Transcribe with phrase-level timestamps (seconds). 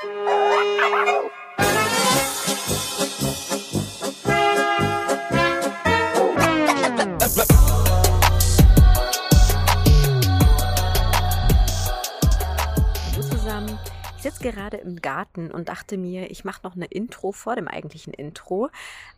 [0.00, 1.30] Oh,
[14.68, 18.68] gerade im Garten und dachte mir, ich mache noch eine Intro vor dem eigentlichen Intro,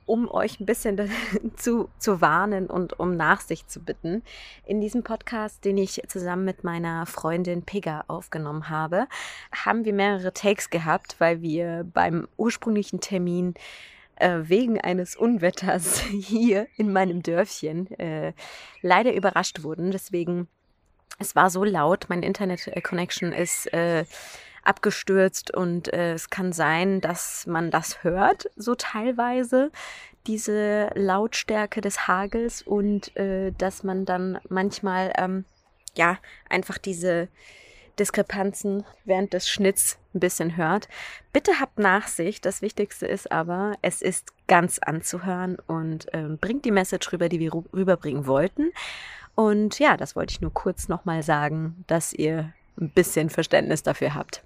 [0.07, 1.11] um euch ein bisschen
[1.57, 4.23] zu, zu warnen und um Nachsicht zu bitten.
[4.65, 9.07] In diesem Podcast, den ich zusammen mit meiner Freundin Pega aufgenommen habe,
[9.53, 13.55] haben wir mehrere Takes gehabt, weil wir beim ursprünglichen Termin
[14.17, 18.35] äh, wegen eines Unwetters hier in meinem Dörfchen äh,
[18.83, 19.91] leider überrascht wurden.
[19.91, 20.47] Deswegen,
[21.19, 24.05] es war so laut, mein Internet-Connection ist äh,
[24.71, 29.73] abgestürzt und äh, es kann sein, dass man das hört, so teilweise,
[30.29, 35.45] diese Lautstärke des Hagels und äh, dass man dann manchmal ähm,
[35.97, 37.27] ja einfach diese
[37.99, 40.89] Diskrepanzen während des Schnitts ein bisschen hört.
[41.33, 42.45] Bitte habt Nachsicht.
[42.47, 47.41] Das Wichtigste ist aber, es ist ganz anzuhören und ähm, bringt die Message rüber, die
[47.41, 48.71] wir rüberbringen wollten.
[49.35, 54.15] Und ja, das wollte ich nur kurz nochmal sagen, dass ihr ein bisschen Verständnis dafür
[54.15, 54.43] habt.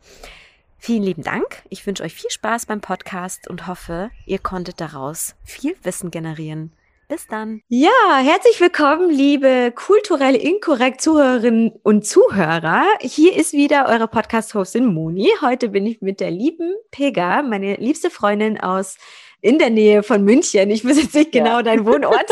[0.78, 1.62] Vielen lieben Dank.
[1.70, 6.72] Ich wünsche euch viel Spaß beim Podcast und hoffe, ihr konntet daraus viel Wissen generieren.
[7.08, 7.60] Bis dann.
[7.68, 7.90] Ja,
[8.22, 12.84] herzlich willkommen, liebe kulturell inkorrekt Zuhörerinnen und Zuhörer.
[13.00, 15.28] Hier ist wieder eure Podcast-Hostin Moni.
[15.42, 18.96] Heute bin ich mit der lieben Pega, meine liebste Freundin aus
[19.44, 20.70] in der Nähe von München.
[20.70, 21.62] Ich muss jetzt nicht genau ja.
[21.62, 22.24] deinen Wohnort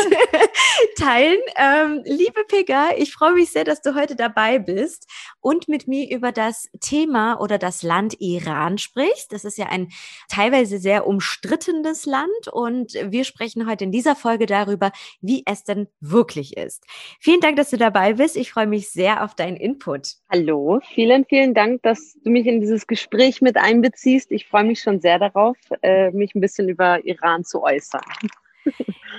[0.97, 1.37] teilen.
[1.57, 5.07] Ähm, liebe Pega, ich freue mich sehr, dass du heute dabei bist
[5.39, 9.31] und mit mir über das Thema oder das Land Iran sprichst.
[9.31, 9.89] Das ist ja ein
[10.27, 14.91] teilweise sehr umstrittenes Land und wir sprechen heute in dieser Folge darüber,
[15.21, 16.83] wie es denn wirklich ist.
[17.19, 18.35] Vielen Dank, dass du dabei bist.
[18.35, 20.13] Ich freue mich sehr auf deinen Input.
[20.31, 24.31] Hallo, vielen, vielen Dank, dass du mich in dieses Gespräch mit einbeziehst.
[24.31, 28.01] Ich freue mich schon sehr darauf, äh, mich ein bisschen über Iran zu äußern.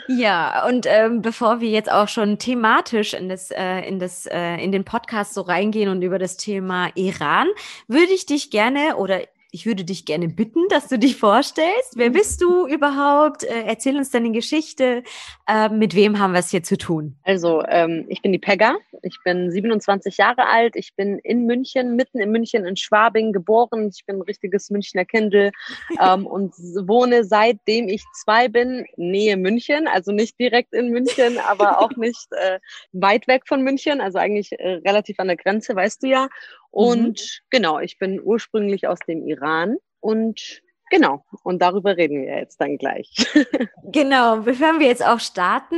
[0.08, 4.56] Ja, und ähm, bevor wir jetzt auch schon thematisch in, das, äh, in, das, äh,
[4.56, 7.48] in den Podcast so reingehen und über das Thema Iran,
[7.88, 9.20] würde ich dich gerne oder
[9.54, 11.92] ich würde dich gerne bitten, dass du dich vorstellst.
[11.94, 12.14] Wer mhm.
[12.14, 13.44] bist du überhaupt?
[13.44, 15.04] Äh, erzähl uns deine Geschichte.
[15.46, 17.14] Äh, mit wem haben wir es hier zu tun?
[17.22, 18.74] Also, ähm, ich bin die Pegga.
[19.02, 20.74] Ich bin 27 Jahre alt.
[20.74, 23.90] Ich bin in München, mitten in München in Schwabing geboren.
[23.94, 25.52] Ich bin ein richtiges Münchner Kindel
[26.00, 26.52] ähm, und
[26.88, 29.86] wohne seitdem ich zwei bin, Nähe München.
[29.86, 32.58] Also nicht direkt in München, aber auch nicht äh,
[32.90, 34.00] weit weg von München.
[34.00, 36.28] Also eigentlich äh, relativ an der Grenze, weißt du ja.
[36.74, 37.46] Und mhm.
[37.50, 42.76] genau, ich bin ursprünglich aus dem Iran und Genau, und darüber reden wir jetzt dann
[42.76, 43.10] gleich.
[43.84, 45.76] genau, bevor wir jetzt auch starten,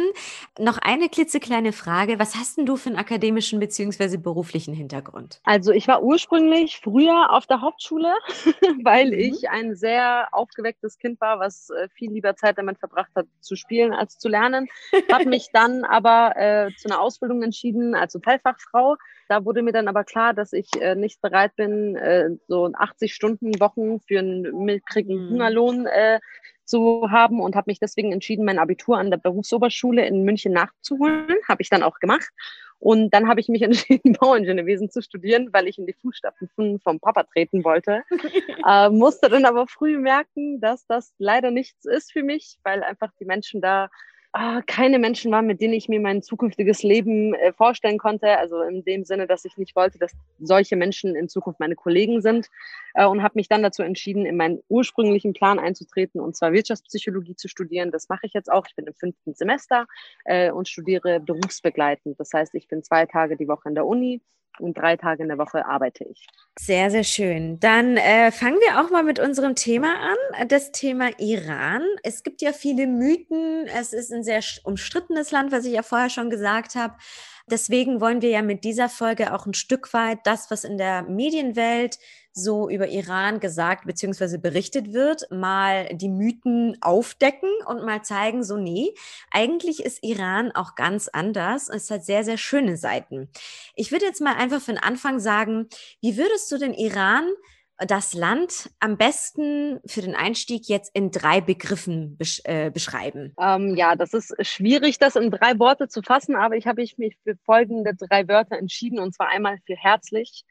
[0.59, 2.19] noch eine klitzekleine Frage.
[2.19, 4.17] Was hast denn du für einen akademischen bzw.
[4.17, 5.41] beruflichen Hintergrund?
[5.45, 8.13] Also ich war ursprünglich früher auf der Hauptschule,
[8.85, 9.19] weil mhm.
[9.19, 13.55] ich ein sehr aufgewecktes Kind war, was äh, viel lieber Zeit damit verbracht hat, zu
[13.55, 14.67] spielen als zu lernen.
[15.11, 18.97] Habe mich dann aber äh, zu einer Ausbildung entschieden als Hotelfachfrau.
[19.29, 23.15] Da wurde mir dann aber klar, dass ich äh, nicht bereit bin, äh, so 80
[23.15, 25.31] Stunden Wochen für einen mickrigen mhm.
[25.31, 26.21] Hungerlohn äh,
[26.65, 31.37] zu haben und habe mich deswegen entschieden, mein Abitur an der Berufsoberschule in München nachzuholen.
[31.49, 32.29] Habe ich dann auch gemacht.
[32.79, 36.81] Und dann habe ich mich entschieden, Bauingenieurwesen zu studieren, weil ich in die Fußstapfen von,
[36.81, 38.03] vom Papa treten wollte.
[38.67, 43.11] äh, musste dann aber früh merken, dass das leider nichts ist für mich, weil einfach
[43.19, 43.89] die Menschen da
[44.33, 48.39] äh, keine Menschen waren, mit denen ich mir mein zukünftiges Leben äh, vorstellen konnte.
[48.39, 52.21] Also in dem Sinne, dass ich nicht wollte, dass solche Menschen in Zukunft meine Kollegen
[52.21, 52.49] sind.
[52.95, 57.37] Äh, und habe mich dann dazu entschieden, in meinen ursprünglichen Plan einzutreten und zwar Wirtschaftspsychologie
[57.37, 57.91] zu studieren.
[57.91, 58.67] Das mache ich jetzt auch.
[58.69, 59.87] Ich bin im fünften Semester
[60.25, 62.19] äh, und studiere berufsbegleitend.
[62.19, 64.23] Das heißt, ich bin zwei Tage die Woche in der Uni
[64.61, 66.27] und drei Tage in der Woche arbeite ich.
[66.59, 67.61] Sehr, sehr schön.
[67.61, 71.83] Dann äh, fangen wir auch mal mit unserem Thema an, das Thema Iran.
[72.03, 73.67] Es gibt ja viele Mythen.
[73.67, 76.95] Es ist ein sehr umstrittenes Land, was ich ja vorher schon gesagt habe.
[77.49, 81.03] Deswegen wollen wir ja mit dieser Folge auch ein Stück weit das, was in der
[81.03, 81.99] Medienwelt
[82.33, 84.37] so über Iran gesagt bzw.
[84.37, 88.93] berichtet wird, mal die Mythen aufdecken und mal zeigen, so nee,
[89.31, 91.69] eigentlich ist Iran auch ganz anders.
[91.69, 93.31] Es hat sehr, sehr schöne Seiten.
[93.75, 95.69] Ich würde jetzt mal einfach für den Anfang sagen,
[96.03, 97.27] wie würdest du den Iran
[97.79, 103.35] das Land am besten für den Einstieg jetzt in drei Begriffen besch äh, beschreiben?
[103.41, 107.17] Ähm, ja, das ist schwierig, das in drei Worte zu fassen, aber ich habe mich
[107.23, 110.45] für folgende drei Wörter entschieden und zwar einmal für herzlich,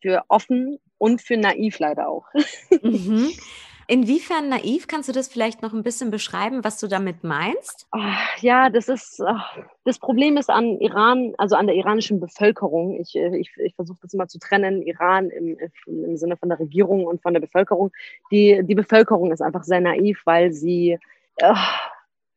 [0.00, 2.26] für offen und für naiv leider auch.
[2.82, 3.30] Mhm.
[3.90, 4.86] Inwiefern naiv?
[4.86, 7.88] Kannst du das vielleicht noch ein bisschen beschreiben, was du damit meinst?
[7.90, 7.98] Oh,
[8.40, 9.40] ja, das ist, oh,
[9.84, 13.00] das Problem ist an Iran, also an der iranischen Bevölkerung.
[13.00, 16.60] Ich, äh, ich, ich versuche das immer zu trennen, Iran im, im Sinne von der
[16.60, 17.90] Regierung und von der Bevölkerung.
[18.30, 20.96] Die, die Bevölkerung ist einfach sehr naiv, weil sie,
[21.42, 21.54] oh,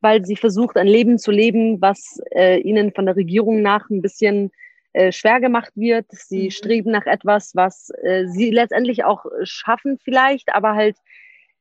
[0.02, 4.02] weil sie versucht, ein Leben zu leben, was äh, ihnen von der Regierung nach ein
[4.02, 4.52] bisschen
[4.94, 6.08] äh, schwer gemacht wird.
[6.10, 6.50] Sie mhm.
[6.50, 10.98] streben nach etwas, was äh, sie letztendlich auch schaffen vielleicht, aber halt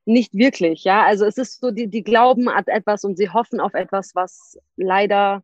[0.05, 0.85] nicht wirklich.
[0.85, 4.15] Ja, also es ist so, die, die glauben an etwas und sie hoffen auf etwas,
[4.15, 5.43] was leider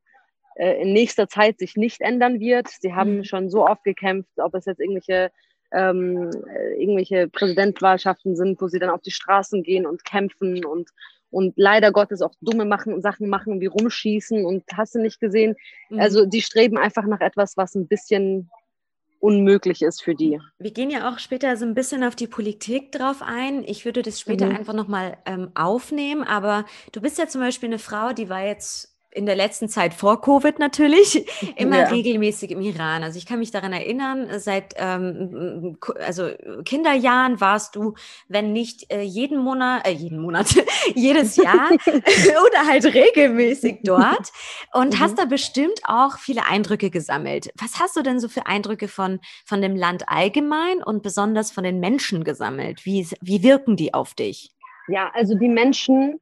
[0.56, 2.68] äh, in nächster Zeit sich nicht ändern wird.
[2.68, 3.24] Sie haben mhm.
[3.24, 5.30] schon so oft gekämpft, ob es jetzt irgendwelche
[5.70, 10.90] ähm, äh, irgendwelche Präsidentwahlschaften sind, wo sie dann auf die Straßen gehen und kämpfen und
[11.30, 15.56] und leider Gottes auch dumme machen, Sachen machen wie rumschießen und hast du nicht gesehen.
[15.90, 16.00] Mhm.
[16.00, 18.50] Also die streben einfach nach etwas, was ein bisschen
[19.20, 20.40] unmöglich ist für die.
[20.58, 23.64] Wir gehen ja auch später so ein bisschen auf die Politik drauf ein.
[23.64, 24.56] Ich würde das später mhm.
[24.56, 28.97] einfach nochmal ähm, aufnehmen, aber du bist ja zum Beispiel eine Frau, die war jetzt
[29.10, 31.26] in der letzten Zeit vor Covid natürlich
[31.56, 31.88] immer ja.
[31.88, 33.02] regelmäßig im Iran.
[33.02, 36.30] Also ich kann mich daran erinnern, seit ähm, also
[36.64, 37.94] Kinderjahren warst du,
[38.28, 40.54] wenn nicht äh, jeden Monat, äh, jeden Monat,
[40.94, 44.30] jedes Jahr oder halt regelmäßig dort
[44.72, 44.98] und mhm.
[45.00, 47.50] hast da bestimmt auch viele Eindrücke gesammelt.
[47.56, 51.64] Was hast du denn so für Eindrücke von, von dem Land allgemein und besonders von
[51.64, 52.84] den Menschen gesammelt?
[52.84, 54.50] Wie, wie wirken die auf dich?
[54.88, 56.18] Ja, also die Menschen,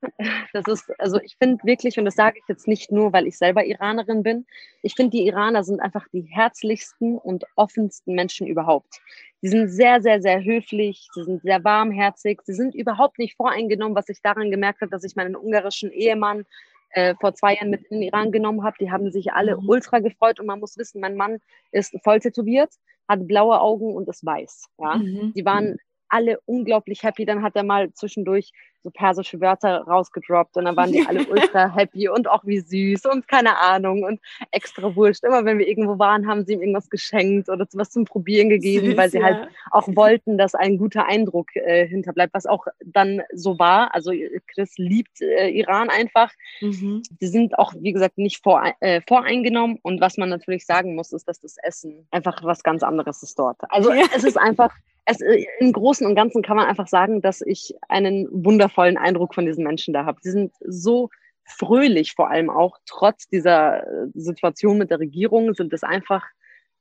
[0.53, 3.39] das ist, also ich finde wirklich, und das sage ich jetzt nicht nur, weil ich
[3.39, 4.47] selber Iranerin bin,
[4.83, 9.01] ich finde, die Iraner sind einfach die herzlichsten und offensten Menschen überhaupt.
[9.43, 13.95] Die sind sehr, sehr, sehr höflich, sie sind sehr warmherzig, sie sind überhaupt nicht voreingenommen,
[13.95, 16.45] was ich daran gemerkt habe, dass ich meinen ungarischen Ehemann
[16.91, 18.77] äh, vor zwei Jahren mit in den Iran genommen habe.
[18.81, 19.69] Die haben sich alle mhm.
[19.69, 21.39] ultra gefreut und man muss wissen, mein Mann
[21.71, 22.71] ist voll tätowiert,
[23.09, 24.67] hat blaue Augen und ist weiß.
[24.79, 24.97] Ja?
[24.97, 25.33] Mhm.
[25.35, 25.77] Die waren
[26.09, 27.25] alle unglaublich happy.
[27.25, 28.53] Dann hat er mal zwischendurch
[28.87, 33.07] so persische Wörter rausgedroppt und dann waren die alle ultra happy und auch wie süß
[33.07, 34.21] und keine Ahnung und
[34.53, 35.25] extra wurscht.
[35.25, 38.87] Immer wenn wir irgendwo waren, haben sie ihm irgendwas geschenkt oder was zum Probieren gegeben,
[38.87, 39.41] süß, weil sie halt ja.
[39.43, 43.93] halt auch wollten, dass ein guter Eindruck äh, hinterbleibt, was auch dann so war.
[43.93, 44.13] Also
[44.47, 46.33] Chris liebt äh, Iran einfach.
[46.61, 47.03] Mhm.
[47.21, 51.13] Die sind auch, wie gesagt, nicht vor, äh, voreingenommen und was man natürlich sagen muss,
[51.13, 53.59] ist, dass das Essen einfach was ganz anderes ist dort.
[53.69, 54.05] Also ja.
[54.15, 54.73] es ist einfach
[55.07, 59.35] es, äh, im Großen und Ganzen kann man einfach sagen, dass ich einen wundervollen Eindruck
[59.35, 60.19] von diesen Menschen da habe.
[60.21, 61.09] Sie sind so
[61.45, 66.25] fröhlich, vor allem auch trotz dieser äh, Situation mit der Regierung, sind es einfach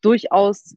[0.02, 0.76] durchaus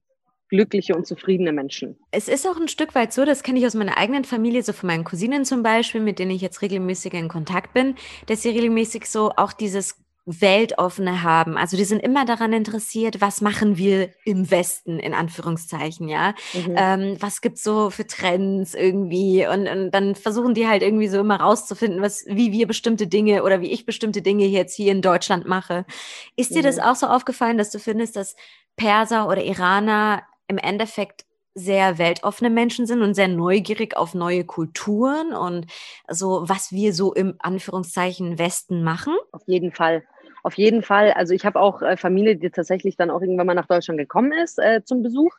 [0.51, 1.99] glückliche und zufriedene Menschen.
[2.11, 4.73] Es ist auch ein Stück weit so, das kenne ich aus meiner eigenen Familie, so
[4.73, 7.97] von meinen Cousinen zum Beispiel, mit denen ich jetzt regelmäßig in Kontakt bin,
[8.27, 9.97] dass sie regelmäßig so auch dieses
[10.29, 11.57] weltoffene haben.
[11.57, 16.35] Also die sind immer daran interessiert, was machen wir im Westen, in Anführungszeichen, ja.
[16.53, 16.75] Mhm.
[16.77, 19.47] Ähm, was gibt es so für Trends irgendwie?
[19.47, 23.43] Und, und, dann versuchen die halt irgendwie so immer rauszufinden, was, wie wir bestimmte Dinge
[23.43, 25.87] oder wie ich bestimmte Dinge jetzt hier in Deutschland mache.
[26.37, 26.57] Ist mhm.
[26.57, 26.83] dir das mhm.
[26.83, 28.37] auch so aufgefallen, dass du findest, dass
[28.77, 31.25] Perser oder Iraner im Endeffekt
[31.59, 35.67] sehr weltoffene Menschen sind und sehr neugierig auf neue Kulturen und
[36.09, 39.15] so, was wir so im Anführungszeichen Westen machen?
[39.33, 40.05] Auf jeden Fall.
[40.43, 41.13] Auf jeden Fall.
[41.13, 44.33] Also ich habe auch äh, Familie, die tatsächlich dann auch irgendwann mal nach Deutschland gekommen
[44.33, 45.35] ist äh, zum Besuch.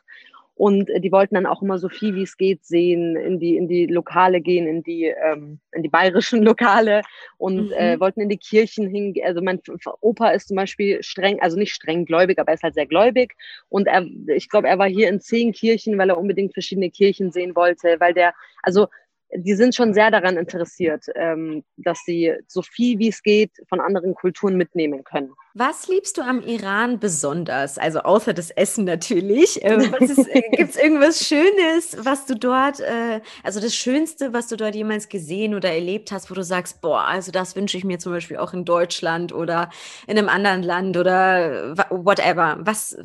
[0.60, 3.56] Und äh, die wollten dann auch immer so viel wie es geht sehen, in die,
[3.56, 7.00] in die Lokale gehen, in die, ähm, in die bayerischen Lokale
[7.38, 7.96] und äh, mhm.
[7.96, 9.26] äh, wollten in die Kirchen hingehen.
[9.26, 9.58] Also mein
[10.02, 13.36] Opa ist zum Beispiel streng, also nicht streng gläubig, aber er ist halt sehr gläubig.
[13.70, 14.04] Und er,
[14.36, 17.96] ich glaube, er war hier in zehn Kirchen, weil er unbedingt verschiedene Kirchen sehen wollte,
[17.98, 18.88] weil der, also
[19.36, 23.80] die sind schon sehr daran interessiert, ähm, dass sie so viel wie es geht von
[23.80, 25.32] anderen Kulturen mitnehmen können.
[25.54, 27.78] Was liebst du am Iran besonders?
[27.78, 29.64] Also außer das Essen natürlich.
[29.64, 29.78] Äh,
[30.56, 35.08] Gibt es irgendwas Schönes, was du dort, äh, also das Schönste, was du dort jemals
[35.08, 38.36] gesehen oder erlebt hast, wo du sagst, boah, also das wünsche ich mir zum Beispiel
[38.36, 39.70] auch in Deutschland oder
[40.06, 42.58] in einem anderen Land oder whatever.
[42.60, 42.96] Was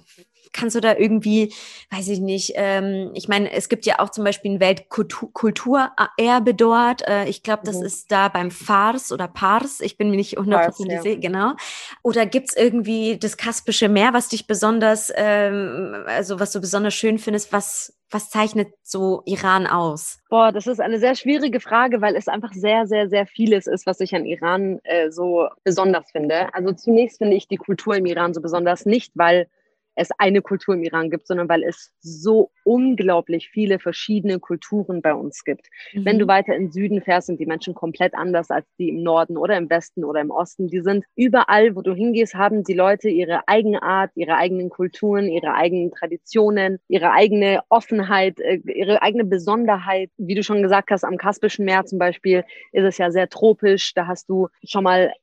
[0.55, 1.53] kannst du da irgendwie,
[1.91, 7.07] weiß ich nicht, ähm, ich meine, es gibt ja auch zum Beispiel ein Weltkulturerbe dort.
[7.07, 7.85] Äh, ich glaube, das mhm.
[7.85, 9.81] ist da beim Fars oder Pars.
[9.81, 11.19] Ich bin mir nicht hundertprozentig sicher, ja.
[11.19, 11.53] genau.
[12.01, 16.93] Oder gibt es irgendwie das Kaspische Meer, was dich besonders, ähm, also was du besonders
[16.93, 20.19] schön findest, was was zeichnet so Iran aus?
[20.29, 23.85] Boah, das ist eine sehr schwierige Frage, weil es einfach sehr, sehr, sehr vieles ist,
[23.85, 26.53] was ich an Iran äh, so besonders finde.
[26.53, 29.47] Also zunächst finde ich die Kultur im Iran so besonders nicht, weil
[29.95, 35.13] es eine Kultur im Iran gibt, sondern weil es so unglaublich viele verschiedene Kulturen bei
[35.13, 35.67] uns gibt.
[35.93, 36.05] Mhm.
[36.05, 39.37] Wenn du weiter in Süden fährst, sind die Menschen komplett anders als die im Norden
[39.37, 40.67] oder im Westen oder im Osten.
[40.67, 45.27] Die sind überall, wo du hingehst, haben die Leute ihre eigene Art, ihre eigenen Kulturen,
[45.27, 50.09] ihre eigenen Traditionen, ihre eigene Offenheit, äh, ihre eigene Besonderheit.
[50.17, 53.93] Wie du schon gesagt hast, am Kaspischen Meer zum Beispiel ist es ja sehr tropisch.
[53.93, 55.13] Da hast du schon mal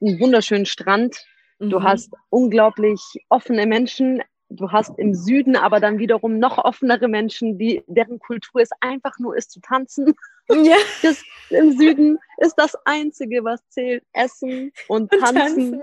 [0.00, 1.24] einen wunderschönen Strand.
[1.62, 1.84] Du mhm.
[1.84, 4.22] hast unglaublich offene Menschen.
[4.48, 9.18] Du hast im Süden aber dann wiederum noch offenere Menschen, die, deren Kultur es einfach
[9.18, 10.14] nur ist zu tanzen.
[10.50, 10.76] Ja.
[11.02, 15.74] Das, Im Süden ist das Einzige, was zählt, Essen und Tanzen.
[15.74, 15.82] Und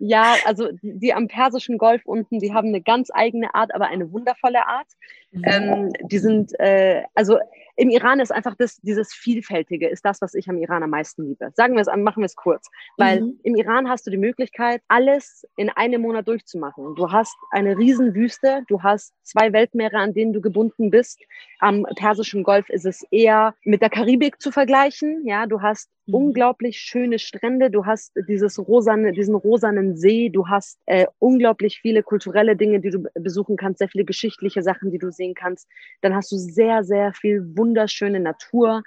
[0.00, 3.86] Ja, also die, die, am Persischen Golf unten, die haben eine ganz eigene Art, aber
[3.86, 4.88] eine wundervolle Art.
[5.30, 5.44] Mhm.
[5.46, 7.38] Ähm, die sind, äh, also
[7.76, 11.26] im Iran ist einfach das, dieses Vielfältige, ist das, was ich am Iran am meisten
[11.26, 11.50] liebe.
[11.54, 12.68] Sagen wir es, machen wir es kurz.
[12.98, 13.40] Weil mhm.
[13.42, 16.94] im Iran hast du die Möglichkeit, alles in einem Monat durchzumachen.
[16.94, 21.20] Du hast eine Riesenwüste, du hast zwei Weltmeere, an denen du gebunden bist.
[21.60, 25.22] Am Persischen Golf ist es eher mit der Karibik zu vergleichen.
[25.24, 26.14] Ja, du hast mhm.
[26.14, 32.02] unglaublich schöne Strände, du hast dieses rosane, diesen rosanen See, du hast äh, unglaublich viele
[32.02, 35.68] kulturelle Dinge, die du besuchen kannst, sehr viele geschichtliche Sachen, die du sehen kannst.
[36.02, 38.82] Dann hast du sehr, sehr viel wunderschöne Natur.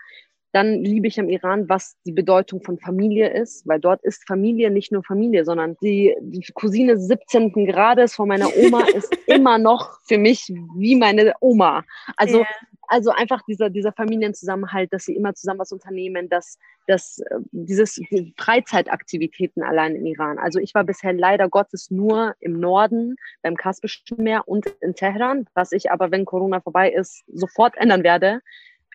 [0.52, 4.72] Dann liebe ich am Iran, was die Bedeutung von Familie ist, weil dort ist Familie
[4.72, 7.52] nicht nur Familie, sondern die, die Cousine 17.
[7.68, 11.84] Grades von meiner Oma ist immer noch für mich wie meine Oma.
[12.16, 12.48] Also yeah
[12.88, 17.96] also einfach dieser, dieser Familienzusammenhalt, dass sie immer zusammen was unternehmen, dass, dass äh, dieses
[17.96, 20.38] die Freizeitaktivitäten allein im Iran.
[20.38, 25.48] Also ich war bisher leider Gottes nur im Norden, beim Kaspischen Meer und in Teheran,
[25.54, 28.42] was ich aber, wenn Corona vorbei ist, sofort ändern werde.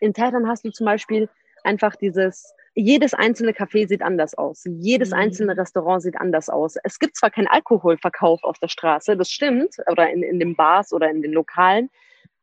[0.01, 1.29] In Teheran hast du zum Beispiel
[1.65, 4.65] einfach dieses, jedes einzelne Café sieht anders aus.
[4.65, 5.17] Jedes mhm.
[5.17, 6.77] einzelne Restaurant sieht anders aus.
[6.83, 10.93] Es gibt zwar keinen Alkoholverkauf auf der Straße, das stimmt, oder in, in den Bars
[10.93, 11.91] oder in den Lokalen,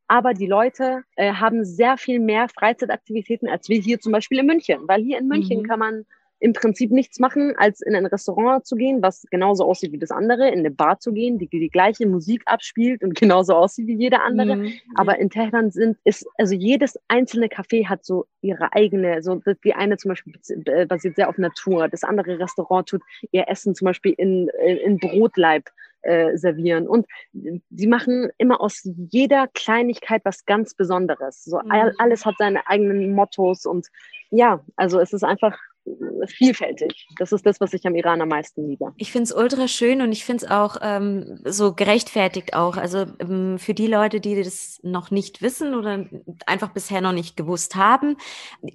[0.08, 4.46] aber die Leute äh, haben sehr viel mehr Freizeitaktivitäten als wir hier zum Beispiel in
[4.46, 5.68] München, weil hier in München mhm.
[5.68, 6.06] kann man
[6.40, 10.12] im Prinzip nichts machen, als in ein Restaurant zu gehen, was genauso aussieht wie das
[10.12, 13.96] andere, in eine Bar zu gehen, die die gleiche Musik abspielt und genauso aussieht wie
[13.96, 14.58] jeder andere.
[14.58, 14.74] Mhm.
[14.96, 19.74] Aber in Teheran sind, ist, also jedes einzelne Café hat so ihre eigene, so die
[19.74, 20.34] eine zum Beispiel
[20.66, 23.02] äh, basiert sehr auf Natur, das andere Restaurant tut
[23.32, 24.50] ihr Essen zum Beispiel in,
[24.84, 25.70] in Brotleib
[26.04, 26.88] äh, servieren.
[26.88, 31.44] Und sie machen immer aus jeder Kleinigkeit was ganz Besonderes.
[31.44, 31.92] So mhm.
[31.98, 33.88] alles hat seine eigenen Mottos und
[34.30, 35.58] ja, also es ist einfach
[36.28, 37.08] vielfältig.
[37.18, 38.94] Das ist das, was ich am Iran am meisten liebe.
[38.98, 42.78] Ich finde es ultra schön und ich finde es auch ähm, so gerechtfertigt auch.
[42.78, 46.06] Also ähm, für die Leute, die das noch nicht wissen oder
[46.46, 48.18] einfach bisher noch nicht gewusst haben,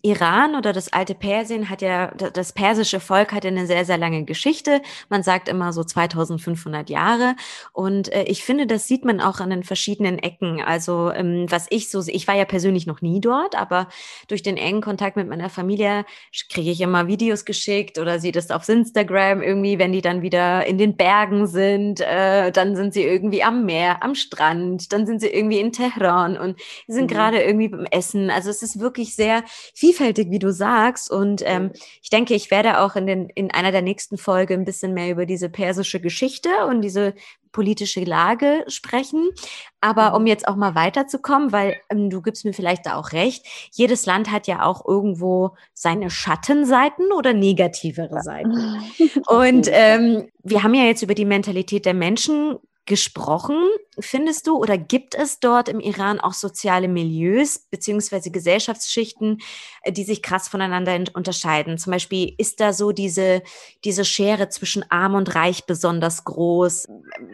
[0.03, 3.99] Iran oder das alte Persien hat ja, das persische Volk hat ja eine sehr, sehr
[3.99, 4.81] lange Geschichte.
[5.09, 7.35] Man sagt immer so 2500 Jahre.
[7.73, 10.63] Und äh, ich finde, das sieht man auch an den verschiedenen Ecken.
[10.63, 13.89] Also ähm, was ich so, ich war ja persönlich noch nie dort, aber
[14.29, 16.05] durch den engen Kontakt mit meiner Familie
[16.49, 20.67] kriege ich immer Videos geschickt oder sieht es auf Instagram irgendwie, wenn die dann wieder
[20.67, 25.21] in den Bergen sind, äh, dann sind sie irgendwie am Meer, am Strand, dann sind
[25.21, 27.15] sie irgendwie in Teheran und sind mhm.
[27.15, 28.31] gerade irgendwie beim Essen.
[28.31, 29.45] Also es ist wirklich sehr
[29.75, 31.11] vielfältig, wie du sagst.
[31.11, 34.65] Und ähm, ich denke, ich werde auch in, den, in einer der nächsten Folge ein
[34.65, 37.15] bisschen mehr über diese persische Geschichte und diese
[37.53, 39.31] politische Lage sprechen.
[39.81, 40.29] Aber um mhm.
[40.29, 44.31] jetzt auch mal weiterzukommen, weil ähm, du gibst mir vielleicht da auch recht, jedes Land
[44.31, 48.83] hat ja auch irgendwo seine Schattenseiten oder negativere Seiten.
[49.27, 53.57] Und ähm, wir haben ja jetzt über die Mentalität der Menschen gesprochen.
[53.99, 59.43] Findest du oder gibt es dort im Iran auch soziale Milieus beziehungsweise Gesellschaftsschichten,
[59.83, 61.77] äh, die sich krass voneinander unterscheiden?
[61.77, 63.43] Zum Beispiel ist da so diese,
[63.85, 66.89] diese Schere zwischen Arm und Reich besonders groß?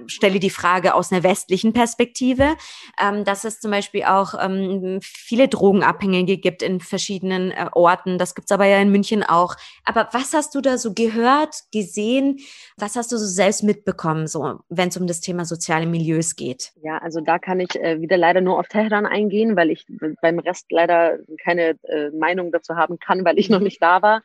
[0.08, 2.56] Stelle die Frage aus einer westlichen Perspektive,
[3.00, 8.18] ähm, dass es zum Beispiel auch ähm, viele Drogenabhängige gibt in verschiedenen äh, Orten.
[8.18, 9.54] Das gibt es aber ja in München auch.
[9.84, 12.40] Aber was hast du da so gehört, gesehen?
[12.76, 16.47] Was hast du so selbst mitbekommen, so wenn es um das Thema soziale Milieus geht?
[16.82, 19.84] Ja, also da kann ich äh, wieder leider nur auf Teheran eingehen, weil ich
[20.20, 24.22] beim Rest leider keine äh, Meinung dazu haben kann, weil ich noch nicht da war.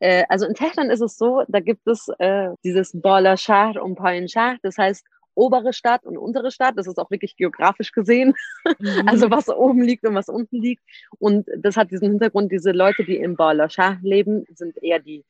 [0.00, 3.94] Äh, also in Teheran ist es so, da gibt es äh, dieses Bala Shahr und
[3.96, 6.74] Payin Shahr, das heißt obere Stadt und untere Stadt.
[6.76, 8.34] Das ist auch wirklich geografisch gesehen.
[8.78, 9.06] Mhm.
[9.06, 10.82] Also was oben liegt und was unten liegt.
[11.18, 15.24] Und das hat diesen Hintergrund, diese Leute, die im Bala Shah leben, sind eher die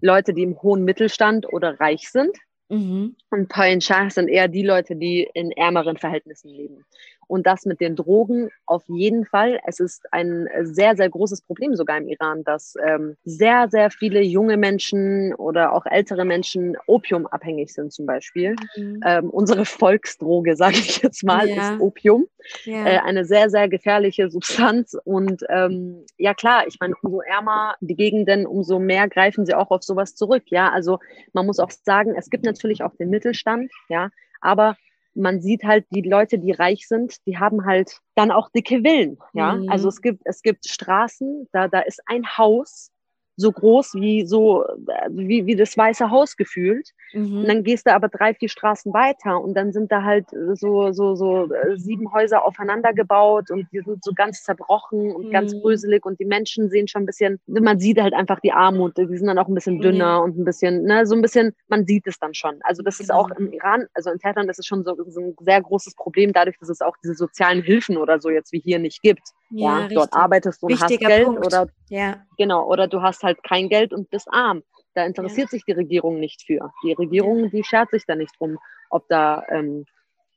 [0.00, 2.36] Leute, die im hohen Mittelstand oder reich sind.
[2.74, 3.14] Mhm.
[3.30, 6.84] Und Pain Shah sind eher die Leute, die in ärmeren Verhältnissen leben.
[7.26, 9.58] Und das mit den Drogen auf jeden Fall.
[9.66, 14.22] Es ist ein sehr, sehr großes Problem sogar im Iran, dass ähm, sehr, sehr viele
[14.22, 18.56] junge Menschen oder auch ältere Menschen opiumabhängig sind zum Beispiel.
[18.76, 19.00] Mhm.
[19.04, 21.74] Ähm, unsere Volksdroge, sage ich jetzt mal, ja.
[21.74, 22.26] ist Opium.
[22.64, 22.86] Ja.
[22.86, 24.96] Äh, eine sehr, sehr gefährliche Substanz.
[25.04, 29.70] Und ähm, ja klar, ich meine, umso ärmer die Gegenden, umso mehr greifen sie auch
[29.70, 30.44] auf sowas zurück.
[30.46, 30.98] Ja, also
[31.32, 34.76] man muss auch sagen, es gibt natürlich auch den Mittelstand, ja, aber
[35.14, 39.18] man sieht halt die Leute, die reich sind, die haben halt dann auch dicke Villen,
[39.32, 39.56] ja.
[39.56, 39.68] Mhm.
[39.68, 42.90] Also es gibt, es gibt Straßen, da, da ist ein Haus,
[43.36, 44.64] so groß wie so
[45.10, 46.90] wie, wie das Weiße Haus gefühlt.
[47.12, 47.38] Mhm.
[47.38, 50.92] Und dann gehst du aber drei, vier Straßen weiter und dann sind da halt so,
[50.92, 55.30] so, so äh, sieben Häuser aufeinander gebaut und die sind so ganz zerbrochen und mhm.
[55.30, 58.96] ganz bröselig und die Menschen sehen schon ein bisschen, man sieht halt einfach die Armut,
[58.96, 60.24] die sind dann auch ein bisschen dünner mhm.
[60.24, 62.58] und ein bisschen, ne, so ein bisschen, man sieht es dann schon.
[62.62, 63.40] Also das ist auch genau.
[63.40, 66.56] im Iran, also in Teheran ist es schon so, so ein sehr großes Problem, dadurch,
[66.58, 69.22] dass es auch diese sozialen Hilfen oder so jetzt wie hier nicht gibt.
[69.50, 71.46] Ja, ja dort arbeitest du und Wichtiger hast Geld Punkt.
[71.46, 72.16] oder ja.
[72.36, 74.62] genau, oder du hast halt kein Geld und bist arm.
[74.94, 75.50] Da interessiert ja.
[75.50, 76.72] sich die Regierung nicht für.
[76.84, 78.58] Die Regierung, die schert sich da nicht drum,
[78.90, 79.86] ob da ähm,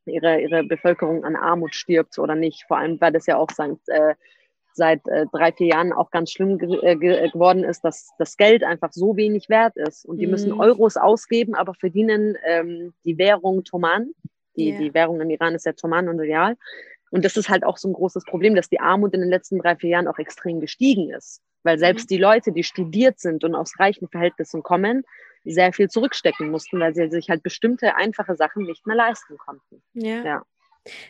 [0.05, 2.63] ihre, ihre Bevölkerung an Armut stirbt oder nicht.
[2.67, 4.15] Vor allem, weil das ja auch seit, äh,
[4.73, 8.09] seit äh, drei, vier Jahren auch ganz schlimm ge äh, ge äh, geworden ist, dass
[8.17, 10.05] das Geld einfach so wenig wert ist.
[10.05, 10.31] Und die mhm.
[10.31, 14.11] müssen Euros ausgeben, aber verdienen ähm, die Währung Toman.
[14.55, 14.79] Die, yeah.
[14.79, 16.55] die Währung im Iran ist ja Toman und Real.
[17.11, 19.59] Und das ist halt auch so ein großes Problem, dass die Armut in den letzten
[19.59, 21.41] drei, vier Jahren auch extrem gestiegen ist.
[21.63, 22.15] Weil selbst mhm.
[22.15, 25.03] die Leute, die studiert sind und aus reichen Verhältnissen kommen,
[25.43, 29.81] sehr viel zurückstecken mussten, weil sie sich halt bestimmte einfache Sachen nicht mehr leisten konnten.
[29.93, 30.23] Ja.
[30.23, 30.43] ja.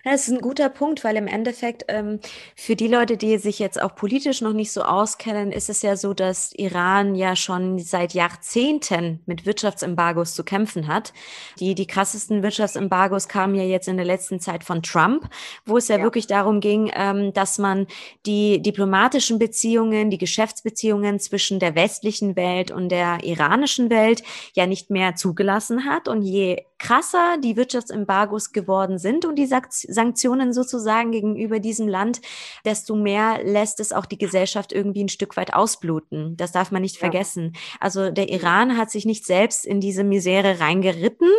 [0.03, 2.19] Das ist ein guter Punkt, weil im Endeffekt ähm,
[2.55, 5.95] für die Leute, die sich jetzt auch politisch noch nicht so auskennen, ist es ja
[5.95, 11.13] so, dass Iran ja schon seit Jahrzehnten mit Wirtschaftsembargos zu kämpfen hat.
[11.59, 15.29] Die, die krassesten Wirtschaftsembargos kamen ja jetzt in der letzten Zeit von Trump,
[15.65, 16.03] wo es ja, ja.
[16.03, 17.87] wirklich darum ging, ähm, dass man
[18.25, 24.89] die diplomatischen Beziehungen, die Geschäftsbeziehungen zwischen der westlichen Welt und der iranischen Welt ja nicht
[24.89, 26.07] mehr zugelassen hat.
[26.07, 32.21] Und je krasser die Wirtschaftsembargos geworden sind und die Sanktionen sozusagen gegenüber diesem Land,
[32.65, 36.37] desto mehr lässt es auch die Gesellschaft irgendwie ein Stück weit ausbluten.
[36.37, 36.99] Das darf man nicht ja.
[36.99, 37.53] vergessen.
[37.79, 41.29] Also der Iran hat sich nicht selbst in diese Misere reingeritten,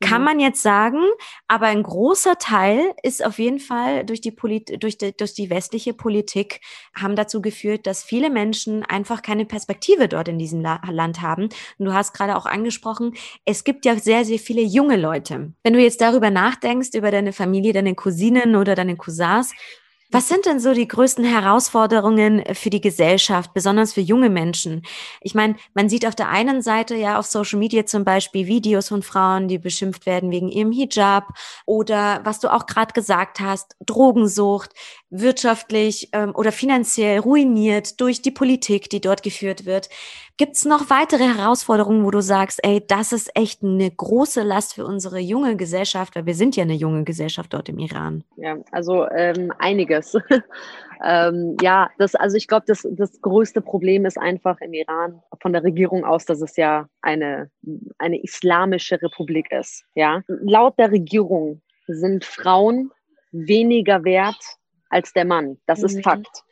[0.00, 0.24] kann mhm.
[0.24, 1.00] man jetzt sagen,
[1.48, 5.48] aber ein großer Teil ist auf jeden Fall durch die, Polit durch, die, durch die
[5.48, 6.60] westliche Politik
[6.94, 11.44] haben dazu geführt, dass viele Menschen einfach keine Perspektive dort in diesem La Land haben.
[11.78, 15.52] Und du hast gerade auch angesprochen, es gibt ja sehr, sehr viele junge Leute.
[15.62, 19.52] Wenn du jetzt darüber nachdenkst, über deine Familie, deine Cousinen oder deine Cousins,
[20.10, 24.82] was sind denn so die größten Herausforderungen für die Gesellschaft, besonders für junge Menschen?
[25.20, 28.88] Ich meine, man sieht auf der einen Seite ja auf Social Media zum Beispiel Videos
[28.88, 31.28] von Frauen, die beschimpft werden wegen ihrem Hijab
[31.66, 34.72] oder was du auch gerade gesagt hast, Drogensucht,
[35.10, 39.88] wirtschaftlich ähm, oder finanziell ruiniert durch die Politik, die dort geführt wird.
[40.36, 44.74] Gibt es noch weitere Herausforderungen, wo du sagst, ey, das ist echt eine große Last
[44.74, 48.24] für unsere junge Gesellschaft, weil wir sind ja eine junge Gesellschaft dort im Iran?
[48.36, 50.18] Ja, also ähm, einiges.
[51.04, 55.52] ähm, ja, das, also ich glaube, das, das größte Problem ist einfach im Iran von
[55.52, 57.50] der Regierung aus, dass es ja eine,
[57.98, 59.84] eine islamische Republik ist.
[59.94, 62.90] Ja, laut der Regierung sind Frauen
[63.30, 65.58] weniger wert als der Mann.
[65.66, 65.86] Das mhm.
[65.86, 66.44] ist Fakt.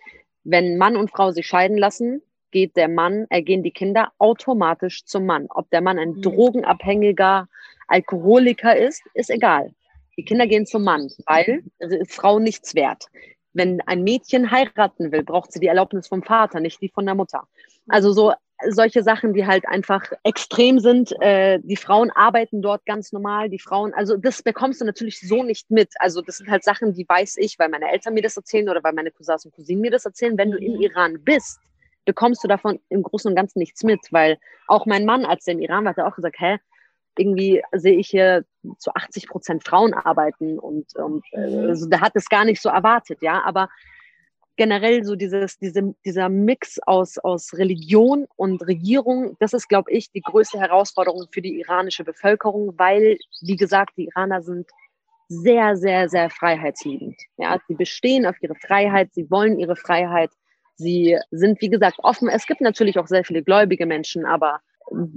[0.44, 5.04] Wenn Mann und Frau sich scheiden lassen, geht der Mann, äh, gehen die Kinder automatisch
[5.04, 5.46] zum Mann.
[5.50, 6.22] Ob der Mann ein mhm.
[6.22, 7.48] drogenabhängiger
[7.88, 9.74] Alkoholiker ist, ist egal.
[10.16, 11.64] Die Kinder gehen zum Mann, weil
[12.08, 13.06] Frau nichts wert.
[13.52, 17.14] Wenn ein Mädchen heiraten will, braucht sie die Erlaubnis vom Vater, nicht die von der
[17.14, 17.46] Mutter.
[17.88, 18.32] Also so
[18.68, 21.12] solche Sachen, die halt einfach extrem sind.
[21.20, 23.48] Äh, die Frauen arbeiten dort ganz normal.
[23.48, 25.90] Die Frauen, also das bekommst du natürlich so nicht mit.
[25.98, 28.83] Also das sind halt Sachen, die weiß ich, weil meine Eltern mir das erzählen oder
[28.83, 30.37] weil meine Cousins und Cousinen mir das erzählen.
[30.38, 30.83] Wenn du im mhm.
[30.83, 31.61] Iran bist,
[32.05, 35.55] bekommst du davon im Großen und Ganzen nichts mit, weil auch mein Mann, als der
[35.55, 36.59] im Iran war, hat auch gesagt, hä,
[37.16, 38.44] irgendwie sehe ich hier
[38.79, 42.68] zu 80 Prozent Frauen arbeiten und, und äh, also der hat es gar nicht so
[42.68, 43.68] erwartet, ja, aber
[44.56, 50.10] generell so dieses, diese, dieser Mix aus, aus Religion und Regierung, das ist, glaube ich,
[50.12, 54.68] die größte Herausforderung für die iranische Bevölkerung, weil, wie gesagt, die Iraner sind
[55.28, 57.16] sehr, sehr, sehr freiheitsliebend.
[57.36, 60.30] Ja, sie bestehen auf ihre Freiheit, sie wollen ihre Freiheit,
[60.76, 62.28] sie sind, wie gesagt, offen.
[62.28, 64.60] Es gibt natürlich auch sehr viele gläubige Menschen, aber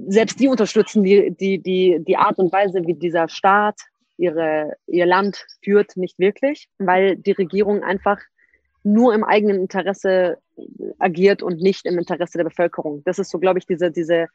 [0.08, 3.80] selbst die unterstützen die, die, die, die Art und Weise, wie dieser Staat
[4.18, 8.20] ihre, ihr Land führt, nicht wirklich, weil die Regierung einfach
[8.84, 10.38] nur im eigenen Interesse
[11.00, 13.04] agiert und nicht im Interesse der Bevölkerung.
[13.06, 14.28] Das ist so, glaube ich, diese, diese,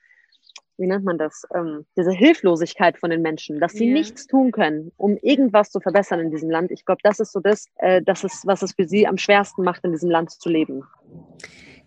[0.77, 3.95] wie nennt man das, ähm, diese Hilflosigkeit von den Menschen, dass sie ja.
[3.95, 6.71] nichts tun können, um irgendwas zu verbessern in diesem Land.
[6.71, 9.63] Ich glaube, das ist so das, äh, das ist, was es für sie am schwersten
[9.65, 10.85] macht, in diesem Land zu leben.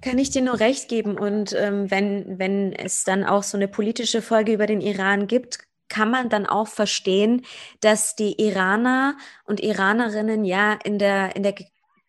[0.02, 1.18] Kann ich dir nur recht geben.
[1.18, 5.60] Und ähm, wenn, wenn es dann auch so eine politische Folge über den Iran gibt,
[5.88, 7.44] kann man dann auch verstehen,
[7.80, 11.54] dass die Iraner und Iranerinnen ja in der, in der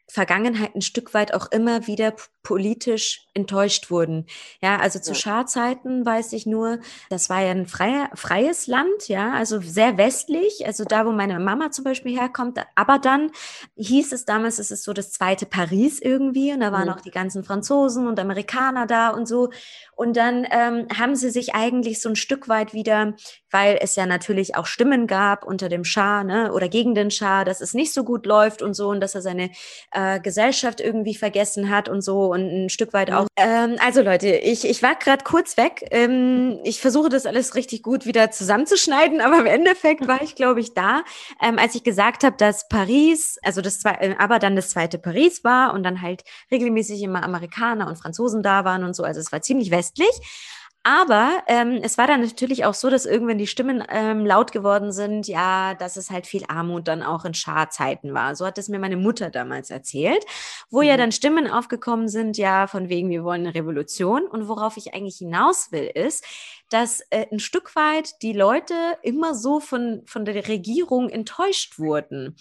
[0.09, 2.14] Vergangenheit ein Stück weit auch immer wieder
[2.47, 4.25] politisch enttäuscht wurden.
[4.63, 5.17] Ja, also zu ja.
[5.17, 6.79] Scharzeiten weiß ich nur,
[7.11, 11.41] das war ja ein freier, freies Land, ja, also sehr westlich, also da, wo meine
[11.41, 12.61] Mama zum Beispiel herkommt.
[12.77, 13.33] Aber dann
[13.75, 16.95] hieß es damals, es ist so das zweite Paris irgendwie und da waren mhm.
[16.95, 19.51] auch die ganzen Franzosen und Amerikaner da und so.
[19.97, 23.15] Und dann ähm, haben sie sich eigentlich so ein Stück weit wieder,
[23.51, 27.45] weil es ja natürlich auch Stimmen gab unter dem Schah ne, oder gegen den Schah,
[27.45, 29.51] dass es nicht so gut läuft und so und dass er seine
[29.93, 33.27] äh, Gesellschaft irgendwie vergessen hat und so und ein Stück weit auch.
[33.37, 35.87] Ähm, also Leute, ich, ich war gerade kurz weg.
[35.90, 40.61] Ähm, ich versuche das alles richtig gut wieder zusammenzuschneiden, aber im Endeffekt war ich, glaube
[40.61, 41.03] ich, da,
[41.42, 44.99] ähm, als ich gesagt habe, dass Paris, also das zwei, äh, aber dann das zweite
[44.99, 49.03] Paris war und dann halt regelmäßig immer Amerikaner und Franzosen da waren und so.
[49.03, 50.11] Also es war ziemlich westlich.
[50.88, 54.92] Aber ähm, es war dann natürlich auch so, dass irgendwann die Stimmen ähm, laut geworden
[54.92, 58.37] sind, ja, dass es halt viel Armut dann auch in Scharzeiten war.
[58.37, 60.25] So hat es mir meine Mutter damals erzählt,
[60.70, 60.87] wo mhm.
[60.87, 64.29] ja dann Stimmen aufgekommen sind, ja, von wegen, wir wollen eine Revolution.
[64.29, 66.25] Und worauf ich eigentlich hinaus will, ist,
[66.71, 72.37] dass äh, ein Stück weit die Leute immer so von, von der Regierung enttäuscht wurden.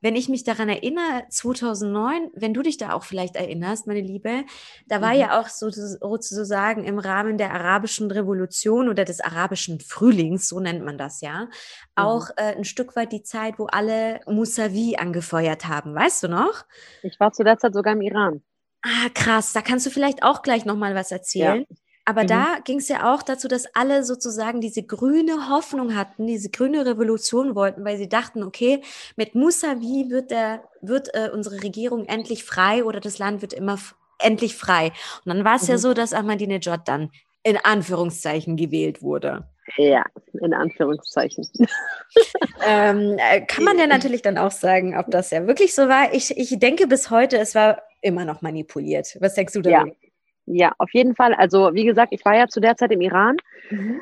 [0.00, 4.44] Wenn ich mich daran erinnere, 2009, wenn du dich da auch vielleicht erinnerst, meine Liebe,
[4.86, 5.20] da war mhm.
[5.20, 10.84] ja auch so, sozusagen im Rahmen der arabischen Revolution oder des arabischen Frühlings, so nennt
[10.84, 11.48] man das ja, mhm.
[11.94, 15.94] auch äh, ein Stück weit die Zeit, wo alle Musavi angefeuert haben.
[15.94, 16.64] Weißt du noch?
[17.02, 18.42] Ich war zu der Zeit sogar im Iran.
[18.82, 19.52] Ah, krass.
[19.52, 21.66] Da kannst du vielleicht auch gleich nochmal was erzählen.
[21.68, 21.76] Ja.
[22.10, 22.26] Aber mhm.
[22.26, 26.84] da ging es ja auch dazu, dass alle sozusagen diese grüne Hoffnung hatten, diese grüne
[26.84, 28.82] Revolution wollten, weil sie dachten, okay,
[29.14, 33.78] mit Musavi wird, der, wird äh, unsere Regierung endlich frei oder das Land wird immer
[34.18, 34.86] endlich frei.
[35.24, 35.68] Und dann war es mhm.
[35.68, 37.12] ja so, dass Ahmadinejad dann
[37.44, 39.46] in Anführungszeichen gewählt wurde.
[39.76, 41.46] Ja, in Anführungszeichen.
[42.66, 46.12] ähm, äh, kann man ja natürlich dann auch sagen, ob das ja wirklich so war.
[46.12, 49.16] Ich, ich denke bis heute, es war immer noch manipuliert.
[49.20, 49.86] Was denkst du darüber?
[49.86, 50.09] Ja.
[50.46, 51.34] Ja, auf jeden Fall.
[51.34, 53.36] Also wie gesagt, ich war ja zu der Zeit im Iran.
[53.70, 54.00] Mhm.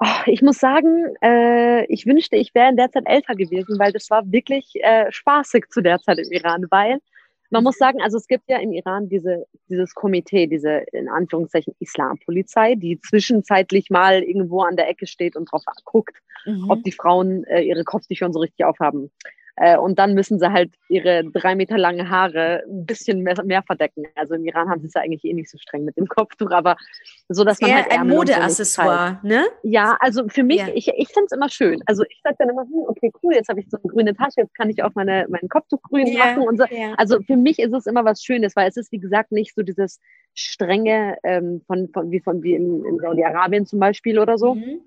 [0.00, 3.92] Oh, ich muss sagen, äh, ich wünschte, ich wäre in der Zeit älter gewesen, weil
[3.92, 6.98] das war wirklich äh, spaßig zu der Zeit im Iran, weil
[7.50, 11.74] man muss sagen, also es gibt ja im Iran diese, dieses Komitee, diese in Anführungszeichen
[11.78, 16.16] Islampolizei, die zwischenzeitlich mal irgendwo an der Ecke steht und drauf guckt,
[16.46, 16.68] mhm.
[16.68, 19.12] ob die Frauen äh, ihre Kopftücher und so richtig aufhaben.
[19.56, 23.62] Äh, und dann müssen sie halt ihre drei Meter lange Haare ein bisschen mehr, mehr,
[23.62, 24.04] verdecken.
[24.16, 26.50] Also im Iran haben sie es ja eigentlich eh nicht so streng mit dem Kopftuch,
[26.50, 26.76] aber
[27.28, 29.44] so, dass man halt ein Modeaccessoire, ne?
[29.62, 30.68] Ja, also für mich, ja.
[30.74, 31.82] ich, ich finde es immer schön.
[31.86, 34.38] Also ich sage dann immer, hm, okay, cool, jetzt habe ich so eine grüne Tasche,
[34.40, 36.64] jetzt kann ich auch meine, mein Kopftuch grün ja, machen und so.
[36.70, 36.94] Ja.
[36.96, 39.62] Also für mich ist es immer was Schönes, weil es ist, wie gesagt, nicht so
[39.62, 40.00] dieses
[40.34, 44.56] strenge ähm, von, von, wie von wie in, in Saudi-Arabien zum Beispiel oder so.
[44.56, 44.80] Mhm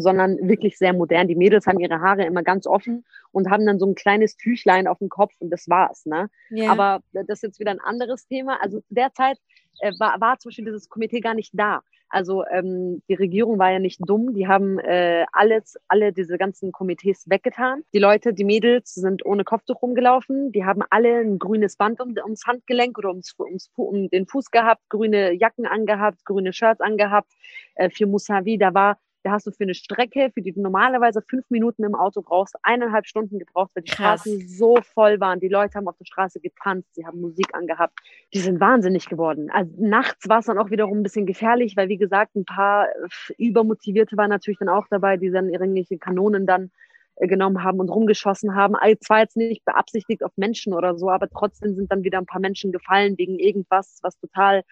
[0.00, 1.28] sondern wirklich sehr modern.
[1.28, 4.86] Die Mädels haben ihre Haare immer ganz offen und haben dann so ein kleines Tüchlein
[4.86, 6.06] auf dem Kopf und das war's.
[6.06, 6.30] Ne?
[6.50, 6.70] Ja.
[6.70, 8.60] Aber das ist jetzt wieder ein anderes Thema.
[8.62, 9.38] Also zu der Zeit
[9.80, 11.82] äh, war, war zum Beispiel dieses Komitee gar nicht da.
[12.10, 16.72] Also ähm, die Regierung war ja nicht dumm, die haben äh, alles, alle diese ganzen
[16.72, 17.82] Komitees weggetan.
[17.92, 22.14] Die Leute, die Mädels sind ohne Kopftuch rumgelaufen, die haben alle ein grünes Band um,
[22.24, 27.30] ums Handgelenk oder ums, ums, um den Fuß gehabt, grüne Jacken angehabt, grüne Shirts angehabt.
[27.74, 31.22] Äh, für Musavi, da war da hast du für eine Strecke, für die du normalerweise
[31.22, 34.20] fünf Minuten im Auto brauchst, eineinhalb Stunden gebraucht, weil die Krass.
[34.22, 35.40] Straßen so voll waren.
[35.40, 37.98] Die Leute haben auf der Straße getanzt, sie haben Musik angehabt.
[38.32, 39.50] Die sind wahnsinnig geworden.
[39.50, 42.86] Also nachts war es dann auch wiederum ein bisschen gefährlich, weil wie gesagt, ein paar
[42.86, 46.70] äh, Übermotivierte waren natürlich dann auch dabei, die dann irgendwelche Kanonen dann
[47.16, 48.76] äh, genommen haben und rumgeschossen haben.
[49.00, 52.40] Zwar jetzt nicht beabsichtigt auf Menschen oder so, aber trotzdem sind dann wieder ein paar
[52.40, 54.62] Menschen gefallen wegen irgendwas, was total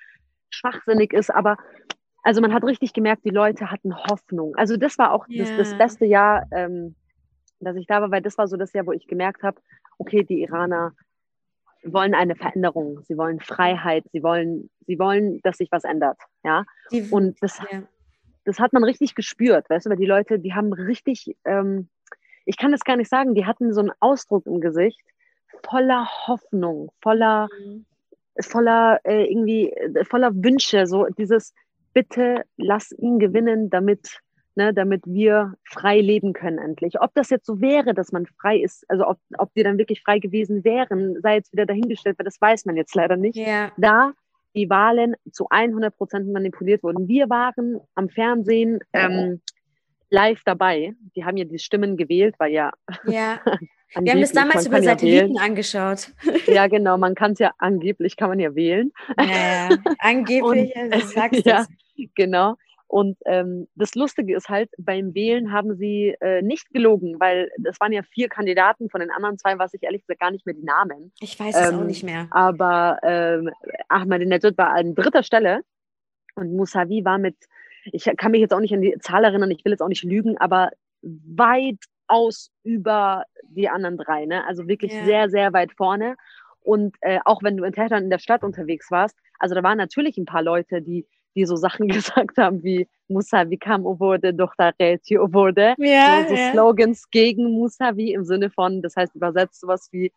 [0.50, 1.34] schwachsinnig ist.
[1.34, 1.56] Aber
[2.26, 4.56] also man hat richtig gemerkt, die Leute hatten Hoffnung.
[4.56, 5.44] Also das war auch yeah.
[5.44, 6.96] das, das, beste Jahr, ähm,
[7.60, 9.60] dass ich da war, weil das war so das Jahr, wo ich gemerkt habe,
[9.98, 10.92] okay, die Iraner
[11.84, 16.64] wollen eine Veränderung, sie wollen Freiheit, sie wollen, sie wollen, dass sich was ändert, ja.
[16.90, 17.84] Die, und das, yeah.
[18.44, 21.88] das hat man richtig gespürt, weißt du, weil die Leute, die haben richtig, ähm,
[22.44, 25.00] ich kann das gar nicht sagen, die hatten so einen Ausdruck im Gesicht
[25.64, 27.86] voller Hoffnung, voller, mhm.
[28.40, 31.54] voller äh, irgendwie, äh, voller Wünsche, so dieses,
[31.96, 34.20] bitte lass ihn gewinnen, damit,
[34.54, 37.00] ne, damit wir frei leben können endlich.
[37.00, 40.02] Ob das jetzt so wäre, dass man frei ist, also ob, ob die dann wirklich
[40.02, 43.38] frei gewesen wären, sei jetzt wieder dahingestellt, weil das weiß man jetzt leider nicht.
[43.38, 43.72] Ja.
[43.78, 44.12] Da
[44.54, 47.08] die Wahlen zu 100 Prozent manipuliert wurden.
[47.08, 49.40] Wir waren am Fernsehen ähm,
[50.10, 50.94] live dabei.
[51.14, 52.72] Die haben ja die Stimmen gewählt, weil ja.
[53.06, 53.40] Ja.
[53.98, 56.12] Wir haben das damals über Satelliten ja angeschaut.
[56.46, 56.98] Ja, genau.
[56.98, 58.92] Man kann es ja angeblich, kann man ja wählen.
[59.18, 61.66] Ja, angeblich, Und, also sagst ja,
[62.14, 62.56] genau.
[62.88, 67.80] Und ähm, das Lustige ist halt, beim Wählen haben sie äh, nicht gelogen, weil es
[67.80, 70.54] waren ja vier Kandidaten, von den anderen zwei weiß ich ehrlich gesagt gar nicht mehr
[70.54, 71.12] die Namen.
[71.20, 72.28] Ich weiß es ähm, auch nicht mehr.
[72.30, 73.50] Aber ähm,
[73.88, 75.62] Ahmadinejad war an dritter Stelle
[76.36, 77.36] und Mousavi war mit,
[77.86, 80.04] ich kann mich jetzt auch nicht an die Zahl erinnern, ich will jetzt auch nicht
[80.04, 80.70] lügen, aber
[81.02, 84.46] weit aus über die anderen drei, ne?
[84.46, 85.04] Also wirklich ja.
[85.04, 86.16] sehr, sehr weit vorne.
[86.60, 89.78] Und äh, auch wenn du in Teheran in der Stadt unterwegs warst, also da waren
[89.78, 95.16] natürlich ein paar Leute, die die so Sachen gesagt haben wie Musavi kam wurde, Dochtareti
[95.18, 95.74] wurde.
[95.78, 96.50] Ja, so, so ja.
[96.50, 100.10] Slogans gegen Musavi im Sinne von, das heißt übersetzt sowas wie,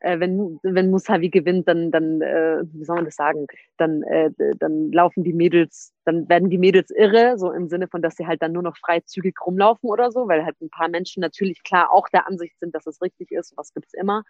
[0.00, 3.46] äh, wenn, wenn Musavi gewinnt, dann, dann äh, wie soll man das sagen,
[3.78, 8.02] dann, äh, dann laufen die Mädels, dann werden die Mädels irre, so im Sinne von,
[8.02, 11.20] dass sie halt dann nur noch freizügig rumlaufen oder so, weil halt ein paar Menschen
[11.20, 14.22] natürlich klar auch der Ansicht sind, dass es richtig ist, was gibt's immer.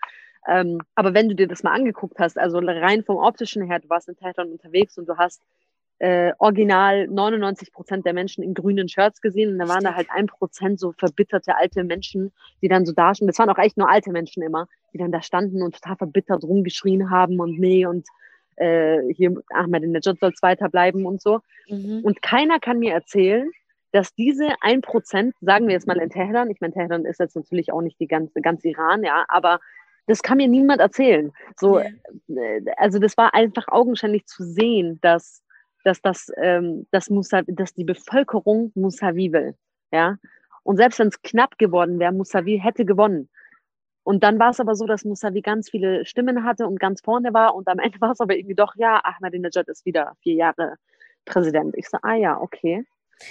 [0.47, 3.89] Ähm, aber wenn du dir das mal angeguckt hast, also rein vom optischen her, du
[3.91, 5.43] warst in Teheran unterwegs und du hast
[6.01, 10.09] äh, original 99 Prozent der Menschen in grünen Shirts gesehen und da waren da halt
[10.11, 12.33] ein Prozent so verbitterte alte Menschen,
[12.63, 13.29] die dann so da standen.
[13.29, 16.45] Das waren auch echt nur alte Menschen immer, die dann da standen und total verbittert
[16.45, 18.07] rumgeschrien haben und nee und
[18.57, 21.41] äh, hier Ahmadinejad soll weiter bleiben und so.
[21.69, 22.01] Mhm.
[22.03, 23.51] Und keiner kann mir erzählen,
[23.93, 27.37] dass diese ein Prozent, sagen wir jetzt mal in Teheran, ich meine, Teheran ist jetzt
[27.37, 29.61] natürlich auch nicht die ganze, ganz Iran, ja, aber
[30.07, 31.33] das kann mir niemand erzählen.
[31.57, 31.87] So, ja.
[32.29, 35.43] Äh, also das war einfach augenscheinlich zu sehen, dass
[35.89, 39.55] dass, das, ähm, das Musa, dass die Bevölkerung Musavi will.
[39.91, 40.19] Ja?
[40.63, 43.31] Und selbst wenn es knapp geworden wäre, Musavi hätte gewonnen.
[44.05, 47.33] Und dann war es aber so, dass Musavi ganz viele Stimmen hatte und ganz vorne
[47.33, 47.55] war.
[47.55, 50.77] Und am Ende war es aber irgendwie doch, ja, Ahmadinejad ist wieder vier Jahre
[51.25, 51.75] Präsident.
[51.77, 52.85] Ich so, ah ja, okay.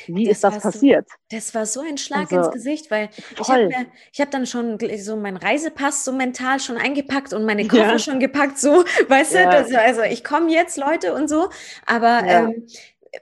[0.07, 1.07] Wie das ist das passiert?
[1.09, 3.69] So, das war so ein Schlag also, ins Gesicht, weil voll.
[3.69, 3.87] ich habe
[4.19, 7.99] hab dann schon so meinen Reisepass so mental schon eingepackt und meine Koffer ja.
[7.99, 9.45] schon gepackt, so, weißt ja.
[9.45, 11.49] du, das, also ich komme jetzt, Leute und so,
[11.85, 12.45] aber ja.
[12.45, 12.67] ähm,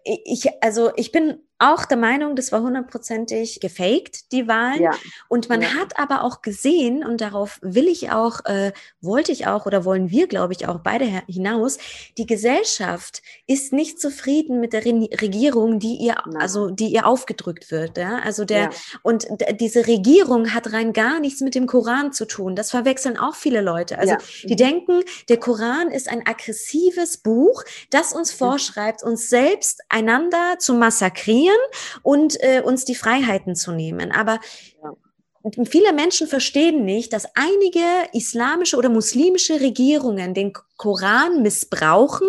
[0.03, 4.81] ich, also ich bin auch der Meinung, das war hundertprozentig gefaked, die Wahlen.
[4.81, 4.91] Ja.
[5.29, 5.69] Und man ja.
[5.69, 10.09] hat aber auch gesehen, und darauf will ich auch, äh, wollte ich auch oder wollen
[10.09, 11.77] wir, glaube ich, auch beide hinaus,
[12.17, 16.41] die Gesellschaft ist nicht zufrieden mit der Re Regierung, die ihr, Nein.
[16.41, 17.97] also die ihr aufgedrückt wird.
[17.97, 18.19] Ja?
[18.19, 18.69] Also der, ja.
[19.01, 19.25] und
[19.59, 22.55] diese Regierung hat rein gar nichts mit dem Koran zu tun.
[22.55, 23.97] Das verwechseln auch viele Leute.
[23.97, 24.57] Also die mhm.
[24.57, 28.37] denken, der Koran ist ein aggressives Buch, das uns mhm.
[28.37, 31.57] vorschreibt, uns selbst einander zu massakrieren kontrollieren
[32.03, 34.11] und äh, uns die Freiheiten zu nehmen.
[34.11, 34.39] Aber
[34.81, 34.93] ja.
[35.69, 42.27] Viele Menschen verstehen nicht, dass einige islamische oder muslimische Regierungen den Koran missbrauchen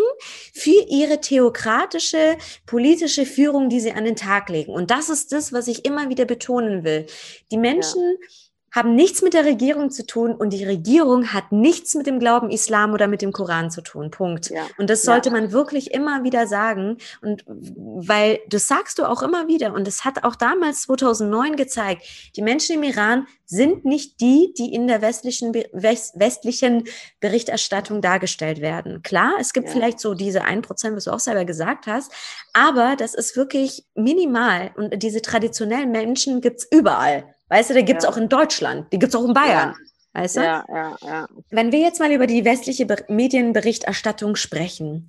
[0.52, 4.74] für ihre theokratische politische Führung, die sie an den Tag legen.
[4.74, 7.06] Und das ist das, was ich immer wieder betonen will.
[7.50, 11.94] Die Menschen ja haben nichts mit der Regierung zu tun und die Regierung hat nichts
[11.94, 14.10] mit dem Glauben Islam oder mit dem Koran zu tun.
[14.10, 14.50] Punkt.
[14.50, 14.66] Ja.
[14.76, 15.34] Und das sollte ja.
[15.34, 16.98] man wirklich immer wieder sagen.
[17.22, 22.02] Und weil das sagst du auch immer wieder und es hat auch damals 2009 gezeigt,
[22.36, 26.84] die Menschen im Iran sind nicht die, die in der westlichen, westlichen
[27.20, 29.02] Berichterstattung dargestellt werden.
[29.02, 29.72] Klar, es gibt ja.
[29.72, 32.12] vielleicht so diese 1%, was du auch selber gesagt hast,
[32.52, 37.35] aber das ist wirklich minimal und diese traditionellen Menschen gibt es überall.
[37.48, 38.10] Weißt du, da gibt es ja.
[38.10, 39.74] auch in Deutschland, die gibt es auch in Bayern.
[39.74, 40.20] Ja.
[40.20, 40.40] Weißt du?
[40.40, 41.26] Ja, ja, ja.
[41.50, 45.06] Wenn wir jetzt mal über die westliche Be Medienberichterstattung sprechen,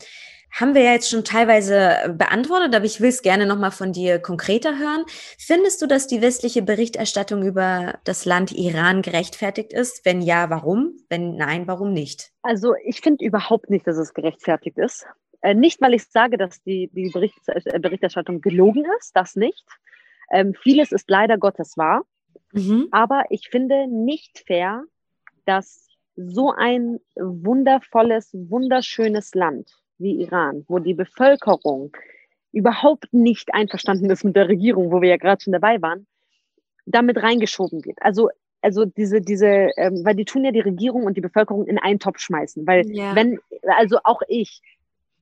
[0.51, 4.19] haben wir ja jetzt schon teilweise beantwortet, aber ich will es gerne nochmal von dir
[4.19, 5.05] konkreter hören.
[5.37, 10.03] Findest du, dass die westliche Berichterstattung über das Land Iran gerechtfertigt ist?
[10.05, 10.97] Wenn ja, warum?
[11.09, 12.31] Wenn nein, warum nicht?
[12.41, 15.05] Also ich finde überhaupt nicht, dass es gerechtfertigt ist.
[15.41, 19.63] Äh, nicht, weil ich sage, dass die, die äh, Berichterstattung gelogen ist, das nicht.
[20.31, 22.03] Ähm, vieles ist leider Gottes wahr.
[22.57, 22.87] Mhm.
[22.91, 24.83] Aber ich finde nicht fair,
[25.45, 31.95] dass so ein wundervolles, wunderschönes Land wie Iran, wo die Bevölkerung
[32.51, 36.07] überhaupt nicht einverstanden ist mit der Regierung, wo wir ja gerade schon dabei waren,
[36.85, 37.97] damit reingeschoben wird.
[38.01, 38.29] Also,
[38.61, 41.99] also diese, diese, ähm, weil die tun ja die Regierung und die Bevölkerung in einen
[41.99, 42.65] Topf schmeißen.
[42.65, 43.15] Weil ja.
[43.15, 44.61] wenn, also auch ich,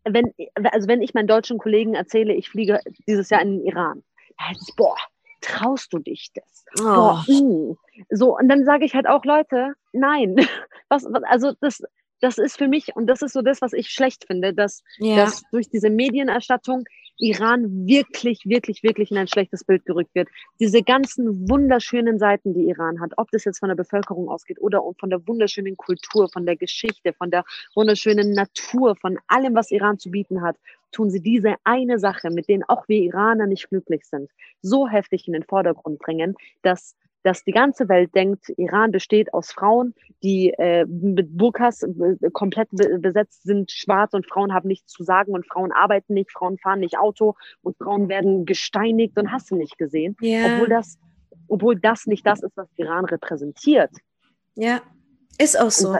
[0.05, 0.33] wenn,
[0.71, 4.03] also wenn ich meinen deutschen Kollegen erzähle, ich fliege dieses Jahr in den Iran,
[4.39, 4.95] heißt es, boah,
[5.45, 6.65] traust du dich das?
[6.79, 6.83] Oh.
[6.83, 7.75] Boah, uh.
[8.09, 10.35] So, und dann sage ich halt auch, Leute, nein.
[10.89, 11.81] Was, was, also das,
[12.21, 15.15] das ist für mich, und das ist so das, was ich schlecht finde, dass, ja.
[15.15, 16.85] dass durch diese Medienerstattung
[17.17, 20.27] Iran wirklich, wirklich, wirklich in ein schlechtes Bild gerückt wird.
[20.59, 24.83] Diese ganzen wunderschönen Seiten, die Iran hat, ob das jetzt von der Bevölkerung ausgeht oder
[24.99, 29.97] von der wunderschönen Kultur, von der Geschichte, von der wunderschönen Natur, von allem, was Iran
[29.97, 30.57] zu bieten hat,
[30.95, 34.31] tun sie diese eine Sache, mit denen auch wir Iraner nicht glücklich sind,
[34.61, 39.51] so heftig in den Vordergrund bringen, dass dass die ganze Welt denkt, Iran besteht aus
[39.51, 44.93] Frauen, die äh, mit Burkas äh, komplett be besetzt sind, schwarz und Frauen haben nichts
[44.93, 49.31] zu sagen und Frauen arbeiten nicht, Frauen fahren nicht Auto und Frauen werden gesteinigt und
[49.31, 50.15] hast du nicht gesehen.
[50.21, 50.53] Ja.
[50.53, 50.99] Obwohl das,
[51.47, 53.89] obwohl das nicht das ist, was Iran repräsentiert.
[54.53, 54.81] Ja.
[55.37, 55.97] Ist auch so.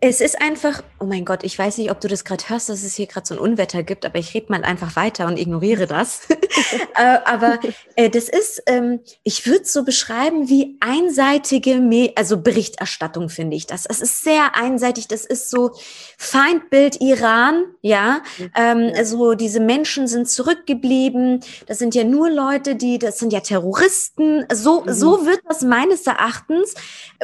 [0.00, 2.82] Es ist einfach, oh mein Gott, ich weiß nicht, ob du das gerade hörst, dass
[2.82, 5.86] es hier gerade so ein Unwetter gibt, aber ich rede mal einfach weiter und ignoriere
[5.86, 6.28] das.
[6.98, 7.58] Äh, aber
[7.96, 13.54] äh, das ist, ähm, ich würde es so beschreiben wie einseitige, Me also Berichterstattung, finde
[13.54, 13.84] ich das.
[13.84, 15.72] Es ist sehr einseitig, das ist so
[16.16, 18.22] Feindbild Iran, ja.
[18.54, 19.04] Ähm, ja.
[19.04, 24.46] So diese Menschen sind zurückgeblieben, das sind ja nur Leute, die, das sind ja Terroristen.
[24.50, 24.92] So, mhm.
[24.94, 26.74] so wird das meines Erachtens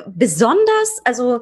[0.07, 1.42] besonders, also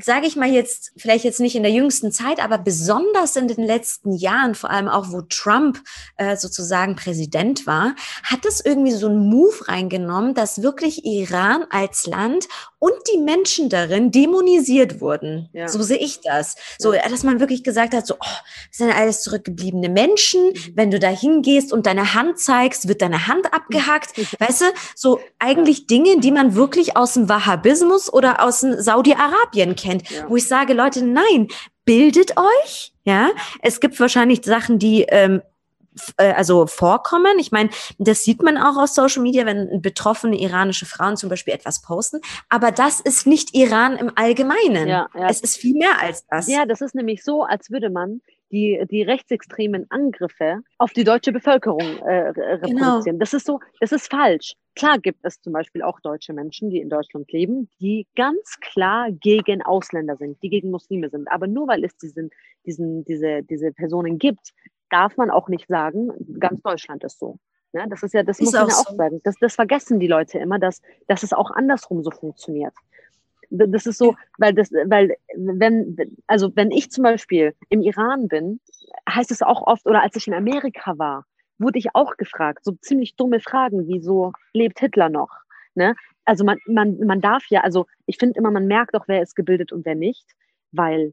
[0.00, 3.64] sage ich mal jetzt, vielleicht jetzt nicht in der jüngsten Zeit, aber besonders in den
[3.64, 5.82] letzten Jahren, vor allem auch wo Trump
[6.16, 12.06] äh, sozusagen Präsident war, hat es irgendwie so einen Move reingenommen, dass wirklich Iran als
[12.06, 15.48] Land und die Menschen darin dämonisiert wurden.
[15.52, 15.66] Ja.
[15.66, 16.56] So sehe ich das.
[16.78, 18.36] So, dass man wirklich gesagt hat, so, oh,
[18.68, 20.48] das sind alles zurückgebliebene Menschen.
[20.48, 20.72] Mhm.
[20.74, 24.12] Wenn du da hingehst und deine Hand zeigst, wird deine Hand abgehackt.
[24.40, 29.74] weißt du, so eigentlich Dinge, die man wirklich aus dem Wahhabismus oder aus dem Saudi-Arabien
[29.74, 30.28] kennt, ja.
[30.28, 31.48] wo ich sage, Leute, nein,
[31.84, 32.92] bildet euch.
[33.04, 33.30] Ja,
[33.62, 35.42] es gibt wahrscheinlich Sachen, die ähm,
[36.16, 37.38] äh, also vorkommen.
[37.38, 41.54] Ich meine, das sieht man auch aus Social Media, wenn betroffene iranische Frauen zum Beispiel
[41.54, 42.20] etwas posten.
[42.48, 44.88] Aber das ist nicht Iran im Allgemeinen.
[44.88, 45.28] Ja, ja.
[45.28, 46.48] Es ist viel mehr als das.
[46.48, 48.20] Ja, das ist nämlich so, als würde man
[48.52, 53.04] die, die rechtsextremen Angriffe auf die deutsche Bevölkerung äh, reproduzieren.
[53.04, 53.18] Genau.
[53.18, 54.54] Das ist so, das ist falsch.
[54.76, 59.10] Klar gibt es zum Beispiel auch deutsche Menschen, die in Deutschland leben, die ganz klar
[59.10, 61.28] gegen Ausländer sind, die gegen Muslime sind.
[61.30, 62.30] Aber nur weil es diesen,
[62.66, 64.52] diesen, diese, diese Personen gibt,
[64.90, 67.38] darf man auch nicht sagen, ganz Deutschland ist so.
[67.72, 68.96] Ja, das ist ja, das ist muss man ja auch so.
[68.96, 69.20] sagen.
[69.24, 72.74] Das, das vergessen die Leute immer, dass, dass es auch andersrum so funktioniert.
[73.48, 78.60] Das ist so, weil das, weil, wenn, also wenn ich zum Beispiel im Iran bin,
[79.08, 81.24] heißt es auch oft, oder als ich in Amerika war,
[81.58, 85.30] wurde ich auch gefragt, so ziemlich dumme Fragen, wie so, lebt Hitler noch?
[85.74, 85.94] Ne?
[86.24, 89.36] Also man, man, man darf ja, also ich finde immer, man merkt auch, wer ist
[89.36, 90.26] gebildet und wer nicht,
[90.72, 91.12] weil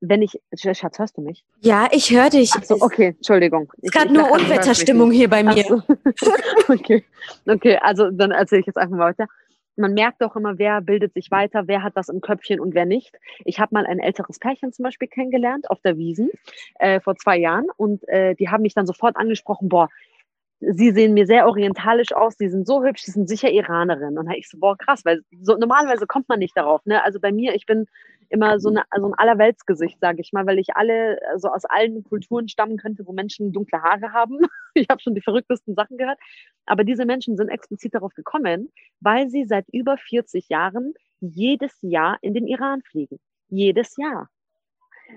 [0.00, 1.44] wenn ich, Schatz, hörst du mich?
[1.60, 2.52] Ja, ich höre dich.
[2.56, 3.72] Ach so, okay, Entschuldigung.
[3.78, 5.64] Es ist gerade nur Unwetterstimmung hier bei mir.
[5.64, 5.82] So.
[6.68, 7.04] okay.
[7.46, 9.26] okay, also dann erzähle ich jetzt einfach mal weiter.
[9.78, 12.84] Man merkt auch immer, wer bildet sich weiter, wer hat das im Köpfchen und wer
[12.84, 13.16] nicht.
[13.44, 16.30] Ich habe mal ein älteres Pärchen zum Beispiel kennengelernt auf der Wiesen
[16.78, 19.88] äh, vor zwei Jahren und äh, die haben mich dann sofort angesprochen, boah,
[20.60, 24.18] sie sehen mir sehr orientalisch aus, die sind so hübsch, die sind sicher Iranerin.
[24.18, 26.84] Und da ich so, boah, krass, weil so, normalerweise kommt man nicht darauf.
[26.84, 27.02] Ne?
[27.04, 27.86] Also bei mir, ich bin
[28.30, 32.02] immer so, eine, so ein Allerweltsgesicht, sage ich mal, weil ich alle, also aus allen
[32.04, 34.38] Kulturen stammen könnte, wo Menschen dunkle Haare haben.
[34.74, 36.18] Ich habe schon die verrücktesten Sachen gehört.
[36.66, 42.18] Aber diese Menschen sind explizit darauf gekommen, weil sie seit über 40 Jahren jedes Jahr
[42.20, 43.18] in den Iran fliegen.
[43.48, 44.28] Jedes Jahr.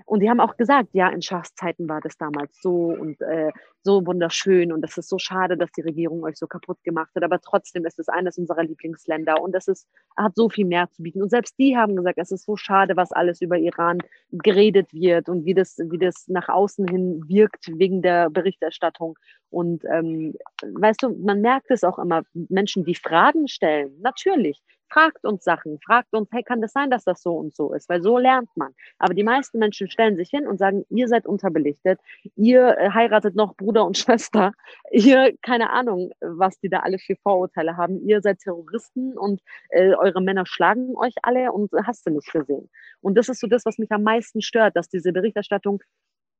[0.06, 3.50] Und die haben auch gesagt, ja, in Schahs Zeiten war das damals so und äh,
[3.82, 7.24] so wunderschön und es ist so schade, dass die Regierung euch so kaputt gemacht hat,
[7.24, 11.02] aber trotzdem ist es eines unserer Lieblingsländer und es ist, hat so viel mehr zu
[11.02, 11.22] bieten.
[11.22, 13.98] Und selbst die haben gesagt, es ist so schade, was alles über Iran
[14.30, 19.18] geredet wird und wie das, wie das nach außen hin wirkt wegen der Berichterstattung.
[19.50, 25.24] Und ähm, weißt du, man merkt es auch immer, Menschen, die Fragen stellen, natürlich, fragt
[25.24, 27.88] uns Sachen, fragt uns, hey, kann das sein, dass das so und so ist?
[27.88, 28.74] Weil so lernt man.
[28.98, 31.98] Aber die meisten Menschen stellen sich hin und sagen, ihr seid unterbelichtet,
[32.36, 34.52] ihr äh, heiratet noch Bruder und Schwester,
[34.90, 39.94] ihr, keine Ahnung, was die da alle für Vorurteile haben, ihr seid Terroristen und äh,
[39.94, 42.68] eure Männer schlagen euch alle und hast du nicht gesehen.
[43.00, 45.82] Und das ist so das, was mich am meisten stört, dass diese Berichterstattung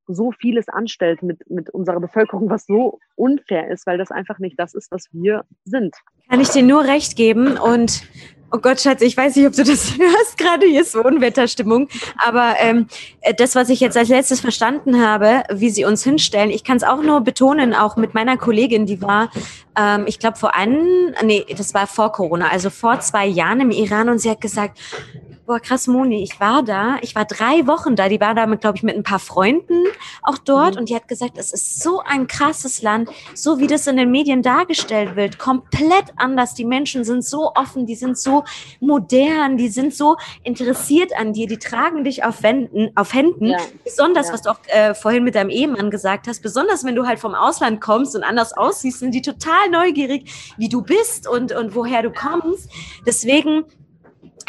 [0.09, 4.59] so vieles anstellt mit, mit unserer Bevölkerung, was so unfair ist, weil das einfach nicht
[4.59, 5.95] das ist, was wir sind.
[6.29, 8.03] Kann ich dir nur recht geben und
[8.55, 10.37] Oh Gott, Schatz, ich weiß nicht, ob du das hörst.
[10.37, 11.89] Gerade hier ist so Unwetterstimmung.
[12.19, 12.87] Aber ähm,
[13.23, 16.77] äh, das, was ich jetzt als letztes verstanden habe, wie sie uns hinstellen, ich kann
[16.77, 19.31] es auch nur betonen, auch mit meiner Kollegin, die war,
[19.79, 23.71] ähm, ich glaube, vor einem, nee, das war vor Corona, also vor zwei Jahren im
[23.71, 24.79] Iran und sie hat gesagt,
[25.47, 28.77] boah, krass, Moni, ich war da, ich war drei Wochen da, die war da, glaube
[28.77, 29.85] ich, mit ein paar Freunden
[30.23, 30.81] auch dort mhm.
[30.81, 34.11] und die hat gesagt, es ist so ein krasses Land, so wie das in den
[34.11, 36.55] Medien dargestellt wird, komplett anders.
[36.55, 38.45] Die Menschen sind so offen, die sind so
[38.81, 43.47] modern, die sind so interessiert an dir, die tragen dich auf, Wänden, auf Händen.
[43.47, 43.59] Ja.
[43.85, 44.35] Besonders, ja.
[44.35, 47.35] was du auch äh, vorhin mit deinem Ehemann gesagt hast, besonders wenn du halt vom
[47.35, 52.03] Ausland kommst und anders aussiehst, sind die total neugierig, wie du bist und, und woher
[52.03, 52.71] du kommst.
[53.07, 53.65] Deswegen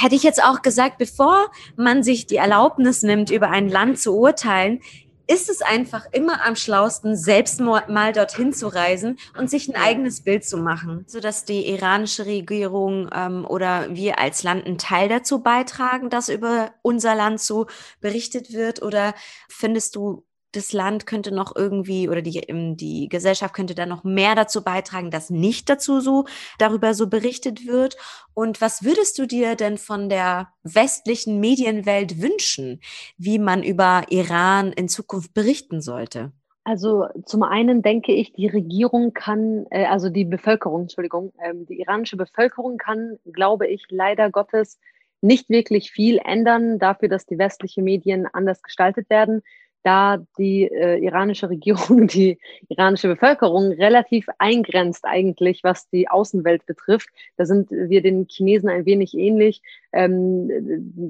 [0.04, 4.18] hätte ich jetzt auch gesagt, bevor man sich die Erlaubnis nimmt, über ein Land zu
[4.18, 4.82] urteilen,
[5.26, 10.22] ist es einfach immer am schlausten, selbst mal dorthin zu reisen und sich ein eigenes
[10.22, 15.40] Bild zu machen, sodass die iranische Regierung ähm, oder wir als Land einen Teil dazu
[15.40, 17.68] beitragen, dass über unser Land so
[18.02, 18.82] berichtet wird?
[18.82, 19.16] Oder
[19.48, 20.26] findest du,
[20.56, 24.64] das Land könnte noch irgendwie oder die, ähm, die Gesellschaft könnte da noch mehr dazu
[24.64, 26.26] beitragen, dass nicht dazu so
[26.58, 27.98] darüber so berichtet wird.
[28.34, 32.80] Und was würdest du dir denn von der westlichen Medienwelt wünschen,
[33.18, 36.32] wie man über Iran in Zukunft berichten sollte?
[36.66, 41.82] Also zum einen denke ich, die Regierung kann, äh, also die Bevölkerung, Entschuldigung, ähm, die
[41.82, 44.80] iranische Bevölkerung kann, glaube ich, leider Gottes
[45.20, 49.42] nicht wirklich viel ändern dafür, dass die westlichen Medien anders gestaltet werden
[49.84, 57.10] da die äh, iranische Regierung die iranische Bevölkerung relativ eingrenzt eigentlich, was die Außenwelt betrifft.
[57.38, 59.62] Da sind wir den Chinesen ein wenig ähnlich.
[59.92, 60.50] Ähm,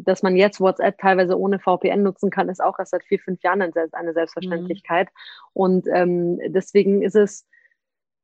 [0.03, 3.41] dass man jetzt WhatsApp teilweise ohne VPN nutzen kann, ist auch erst seit vier, fünf
[3.43, 5.07] Jahren eine Selbstverständlichkeit.
[5.07, 5.49] Mhm.
[5.53, 7.45] Und ähm, deswegen ist es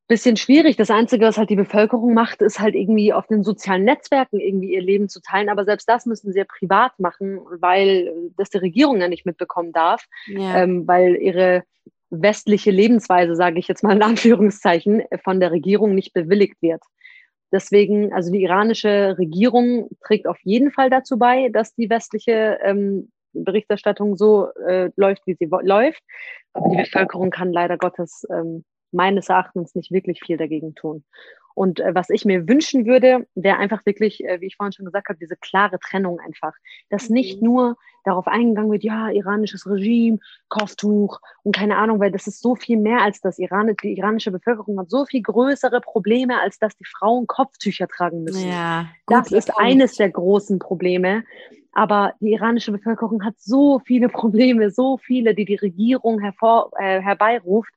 [0.09, 0.75] bisschen schwierig.
[0.75, 4.73] Das Einzige, was halt die Bevölkerung macht, ist halt irgendwie auf den sozialen Netzwerken irgendwie
[4.73, 5.49] ihr Leben zu teilen.
[5.49, 9.71] Aber selbst das müssen sie ja privat machen, weil das die Regierung ja nicht mitbekommen
[9.71, 10.63] darf, ja.
[10.63, 11.63] ähm, weil ihre
[12.09, 16.81] westliche Lebensweise, sage ich jetzt mal in Anführungszeichen, von der Regierung nicht bewilligt wird.
[17.51, 23.11] Deswegen, also die iranische Regierung trägt auf jeden Fall dazu bei, dass die westliche ähm,
[23.33, 26.01] Berichterstattung so äh, läuft, wie sie läuft.
[26.53, 31.03] Aber die Bevölkerung kann leider Gottes ähm, meines Erachtens nicht wirklich viel dagegen tun.
[31.59, 34.85] Und äh, was ich mir wünschen würde, wäre einfach wirklich, äh, wie ich vorhin schon
[34.85, 36.53] gesagt habe, diese klare Trennung einfach.
[36.89, 37.15] Dass mhm.
[37.15, 37.75] nicht nur
[38.05, 42.77] darauf eingegangen wird, ja, iranisches Regime, Kopftuch und keine Ahnung, weil das ist so viel
[42.77, 43.39] mehr als das.
[43.39, 48.23] Iran, die iranische Bevölkerung hat so viel größere Probleme, als dass die Frauen Kopftücher tragen
[48.23, 48.49] müssen.
[48.49, 49.61] Ja, das ist Punkt.
[49.61, 51.25] eines der großen Probleme.
[51.73, 57.01] Aber die iranische Bevölkerung hat so viele Probleme, so viele, die die Regierung hervor, äh,
[57.01, 57.73] herbeiruft.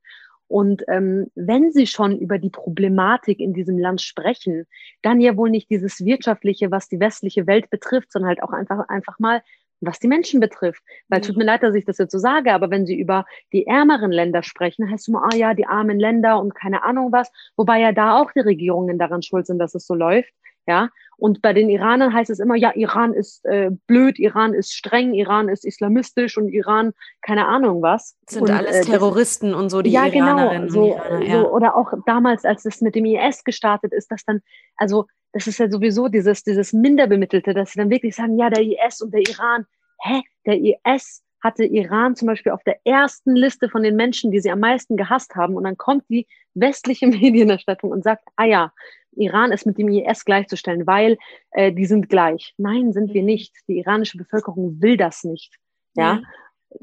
[0.52, 4.66] Und ähm, wenn Sie schon über die Problematik in diesem Land sprechen,
[5.00, 8.86] dann ja wohl nicht dieses Wirtschaftliche, was die westliche Welt betrifft, sondern halt auch einfach,
[8.90, 9.42] einfach mal,
[9.80, 10.82] was die Menschen betrifft.
[11.08, 13.24] Weil tut mir leid, dass ich das jetzt so sage, aber wenn Sie über
[13.54, 17.12] die ärmeren Länder sprechen, heißt es immer, ah ja, die armen Länder und keine Ahnung
[17.12, 20.34] was, wobei ja da auch die Regierungen daran schuld sind, dass es so läuft.
[20.66, 24.72] Ja, und bei den Iranern heißt es immer, ja, Iran ist äh, blöd, Iran ist
[24.72, 28.16] streng, Iran ist islamistisch und Iran, keine Ahnung was.
[28.28, 31.24] Sind und, alles äh, Terroristen das, und so, die ja, genau, Iranerinnen genau, so, Iraner,
[31.24, 31.40] ja.
[31.40, 34.40] so, Oder auch damals, als es mit dem IS gestartet ist, dass dann,
[34.76, 38.62] also das ist ja sowieso dieses, dieses Minderbemittelte, dass sie dann wirklich sagen, ja, der
[38.62, 39.66] IS und der Iran,
[40.02, 44.40] hä, der IS hatte Iran zum Beispiel auf der ersten Liste von den Menschen, die
[44.40, 45.56] sie am meisten gehasst haben.
[45.56, 48.72] Und dann kommt die westliche Medienerstattung und sagt, ah ja,
[49.16, 51.18] Iran ist mit dem IS gleichzustellen, weil
[51.50, 52.54] äh, die sind gleich.
[52.58, 53.54] Nein, sind wir nicht.
[53.68, 55.56] Die iranische Bevölkerung will das nicht.
[55.94, 56.14] Ja.
[56.14, 56.26] Mhm.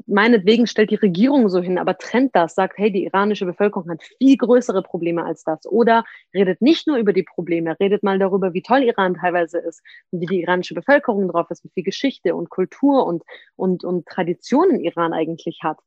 [0.06, 4.04] Meinetwegen stellt die Regierung so hin, aber trennt das, sagt, hey, die iranische Bevölkerung hat
[4.18, 5.66] viel größere Probleme als das.
[5.66, 9.82] Oder redet nicht nur über die Probleme, redet mal darüber, wie toll Iran teilweise ist
[10.12, 13.24] und wie die iranische Bevölkerung drauf ist, wie viel Geschichte und Kultur und,
[13.56, 15.78] und, und Traditionen Iran eigentlich hat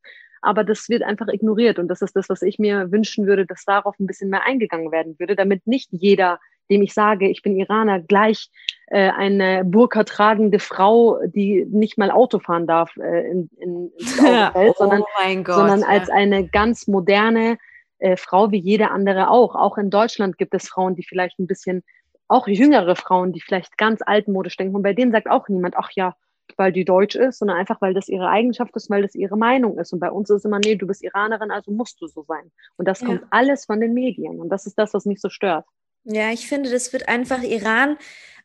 [0.44, 1.80] aber das wird einfach ignoriert.
[1.80, 4.92] Und das ist das, was ich mir wünschen würde, dass darauf ein bisschen mehr eingegangen
[4.92, 6.40] werden würde, damit nicht jeder,
[6.70, 8.50] dem ich sage, ich bin Iraner, gleich
[8.88, 14.20] äh, eine Burka tragende Frau, die nicht mal Auto fahren darf, äh, in, in, ins
[14.24, 15.04] Auto fällt, oh sondern,
[15.44, 15.88] Gott, sondern ja.
[15.88, 17.58] als eine ganz moderne
[18.00, 19.56] äh, Frau wie jede andere auch.
[19.56, 21.84] Auch in Deutschland gibt es Frauen, die vielleicht ein bisschen,
[22.28, 24.76] auch jüngere Frauen, die vielleicht ganz altmodisch denken.
[24.76, 26.16] Und bei denen sagt auch niemand, ach ja,
[26.58, 29.78] weil die deutsch ist, sondern einfach, weil das ihre Eigenschaft ist, weil das ihre Meinung
[29.78, 29.94] ist.
[29.94, 32.52] Und bei uns ist immer, nee, du bist Iranerin, also musst du so sein.
[32.78, 33.08] Und das ja.
[33.08, 34.40] kommt alles von den Medien.
[34.40, 35.66] Und das ist das, was mich so stört.
[36.06, 37.98] Ja, ich finde, das wird einfach Iran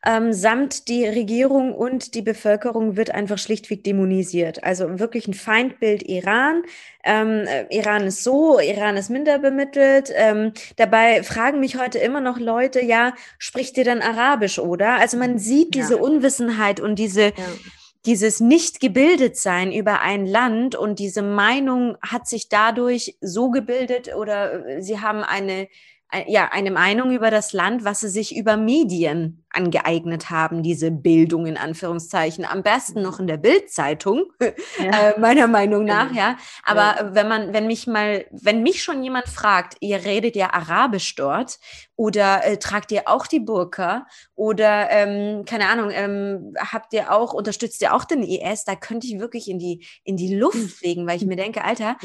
[0.05, 4.63] ähm, samt die Regierung und die Bevölkerung wird einfach schlichtweg dämonisiert.
[4.63, 6.63] Also wirklich ein Feindbild Iran.
[7.03, 10.09] Ähm, äh, Iran ist so, Iran ist minder bemittelt.
[10.15, 14.99] Ähm, dabei fragen mich heute immer noch Leute, ja, spricht ihr dann Arabisch, oder?
[14.99, 16.01] Also man sieht diese ja.
[16.01, 17.33] Unwissenheit und diese ja
[18.05, 24.15] dieses nicht gebildet sein über ein Land und diese Meinung hat sich dadurch so gebildet
[24.15, 25.67] oder äh, sie haben eine
[26.27, 31.45] ja, eine Meinung über das Land, was sie sich über Medien angeeignet haben, diese Bildung
[31.45, 32.45] in Anführungszeichen.
[32.45, 34.25] Am besten noch in der Bildzeitung,
[34.79, 35.09] ja.
[35.09, 36.19] äh, meiner Meinung nach, genau.
[36.19, 36.37] ja.
[36.63, 37.15] Aber ja.
[37.15, 41.59] wenn man, wenn mich mal, wenn mich schon jemand fragt, ihr redet ja Arabisch dort
[41.95, 47.33] oder äh, tragt ihr auch die Burka oder ähm, keine Ahnung, ähm, habt ihr auch,
[47.33, 50.69] unterstützt ihr auch den IS, da könnte ich wirklich in die, in die Luft hm.
[50.69, 51.97] fliegen, weil ich mir denke, Alter,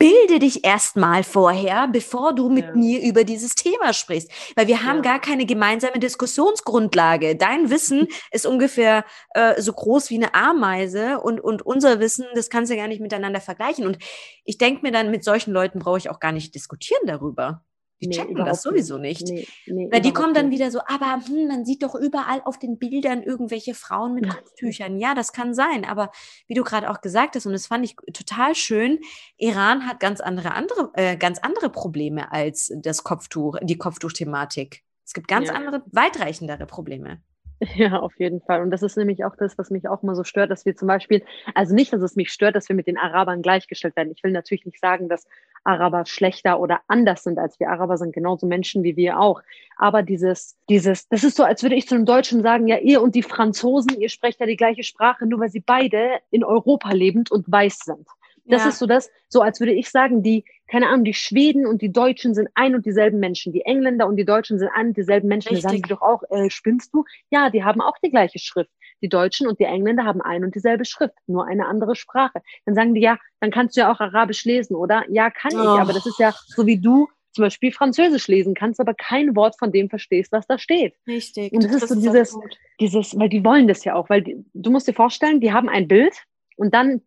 [0.00, 2.74] bilde dich erstmal vorher, bevor du mit ja.
[2.74, 4.30] mir über dieses Thema sprichst.
[4.56, 5.02] Weil wir haben ja.
[5.02, 7.36] gar keine gemeinsame Diskussionsgrundlage.
[7.36, 12.48] Dein Wissen ist ungefähr äh, so groß wie eine Ameise und, und unser Wissen, das
[12.48, 13.86] kannst du gar nicht miteinander vergleichen.
[13.86, 13.98] Und
[14.44, 17.62] ich denke mir dann, mit solchen Leuten brauche ich auch gar nicht diskutieren darüber.
[18.00, 19.28] Die nee, checken das sowieso nicht.
[19.28, 20.58] Nee, nee, Weil die kommen dann nicht.
[20.58, 24.98] wieder so, aber hm, man sieht doch überall auf den Bildern irgendwelche Frauen mit Kopftüchern.
[24.98, 25.84] Ja, das kann sein.
[25.84, 26.10] Aber
[26.46, 29.00] wie du gerade auch gesagt hast, und das fand ich total schön,
[29.36, 34.82] Iran hat ganz andere, andere, äh, ganz andere Probleme als das Kopftuch, die Kopftuchthematik.
[35.04, 35.54] Es gibt ganz ja.
[35.54, 37.20] andere, weitreichendere Probleme.
[37.74, 38.62] Ja, auf jeden Fall.
[38.62, 40.88] Und das ist nämlich auch das, was mich auch immer so stört, dass wir zum
[40.88, 41.22] Beispiel,
[41.54, 44.12] also nicht, dass es mich stört, dass wir mit den Arabern gleichgestellt werden.
[44.16, 45.26] Ich will natürlich nicht sagen, dass
[45.64, 47.70] Araber schlechter oder anders sind als wir.
[47.70, 49.42] Araber sind genauso Menschen wie wir auch.
[49.76, 53.02] Aber dieses, dieses, das ist so, als würde ich zu einem Deutschen sagen, ja, ihr
[53.02, 56.92] und die Franzosen, ihr sprecht ja die gleiche Sprache, nur weil sie beide in Europa
[56.92, 58.06] lebend und weiß sind.
[58.46, 58.70] Das ja.
[58.70, 61.92] ist so das, so als würde ich sagen, die, keine Ahnung, die Schweden und die
[61.92, 63.52] Deutschen sind ein und dieselben Menschen.
[63.52, 65.54] Die Engländer und die Deutschen sind ein und dieselben Menschen.
[65.54, 67.04] Da sagen die doch auch, äh, spinnst du?
[67.30, 68.70] Ja, die haben auch die gleiche Schrift.
[69.02, 72.42] Die Deutschen und die Engländer haben ein und dieselbe Schrift, nur eine andere Sprache.
[72.66, 75.04] Dann sagen die, ja, dann kannst du ja auch Arabisch lesen, oder?
[75.08, 75.62] Ja, kann oh.
[75.62, 79.36] ich, aber das ist ja so wie du zum Beispiel Französisch lesen kannst, aber kein
[79.36, 80.94] Wort von dem verstehst, was da steht.
[81.06, 81.52] Richtig.
[81.52, 82.38] Und das, das ist so ist dieses,
[82.80, 85.68] dieses, weil die wollen das ja auch, weil die, du musst dir vorstellen, die haben
[85.68, 86.14] ein Bild
[86.56, 87.02] und dann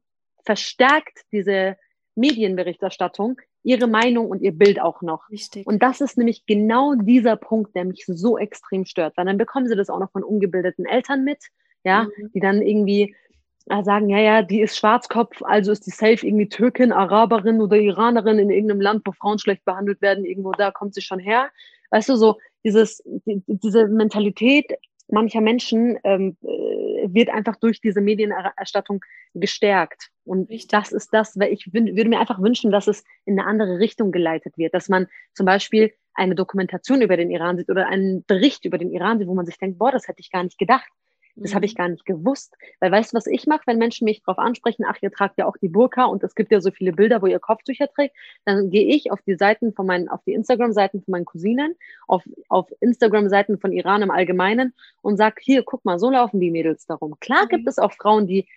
[0.46, 1.78] verstärkt diese
[2.16, 5.30] Medienberichterstattung ihre Meinung und ihr Bild auch noch.
[5.30, 5.66] Richtig.
[5.66, 9.16] Und das ist nämlich genau dieser Punkt, der mich so extrem stört.
[9.16, 11.46] Weil dann bekommen sie das auch noch von ungebildeten Eltern mit,
[11.84, 12.32] ja, mhm.
[12.34, 13.16] die dann irgendwie
[13.68, 17.78] äh, sagen, ja, ja, die ist Schwarzkopf, also ist die safe irgendwie Türkin, Araberin oder
[17.78, 21.50] Iranerin in irgendeinem Land, wo Frauen schlecht behandelt werden, irgendwo da kommt sie schon her.
[21.92, 24.74] Weißt du, so dieses, die, diese Mentalität
[25.10, 29.04] mancher Menschen ähm, äh, wird einfach durch diese Medienerstattung
[29.34, 30.10] gestärkt.
[30.26, 30.70] Und Richtig.
[30.70, 34.12] das ist das, weil ich würde mir einfach wünschen, dass es in eine andere Richtung
[34.12, 38.66] geleitet wird, dass man zum Beispiel eine Dokumentation über den Iran sieht oder einen Bericht
[38.66, 40.90] über den Iran sieht, wo man sich denkt, boah, das hätte ich gar nicht gedacht.
[41.36, 41.56] Das mhm.
[41.56, 42.56] habe ich gar nicht gewusst.
[42.80, 45.48] Weil weißt du, was ich mache, wenn Menschen mich darauf ansprechen, ach, ihr tragt ja
[45.48, 48.16] auch die Burka und es gibt ja so viele Bilder, wo ihr Kopftücher trägt,
[48.46, 51.76] dann gehe ich auf die Seiten von meinen, auf die Instagram-Seiten von meinen Cousinen,
[52.08, 56.52] auf, auf Instagram-Seiten von Iran im Allgemeinen und sage, hier, guck mal, so laufen die
[56.52, 57.16] Mädels darum.
[57.20, 57.50] Klar mhm.
[57.50, 58.48] gibt es auch Frauen, die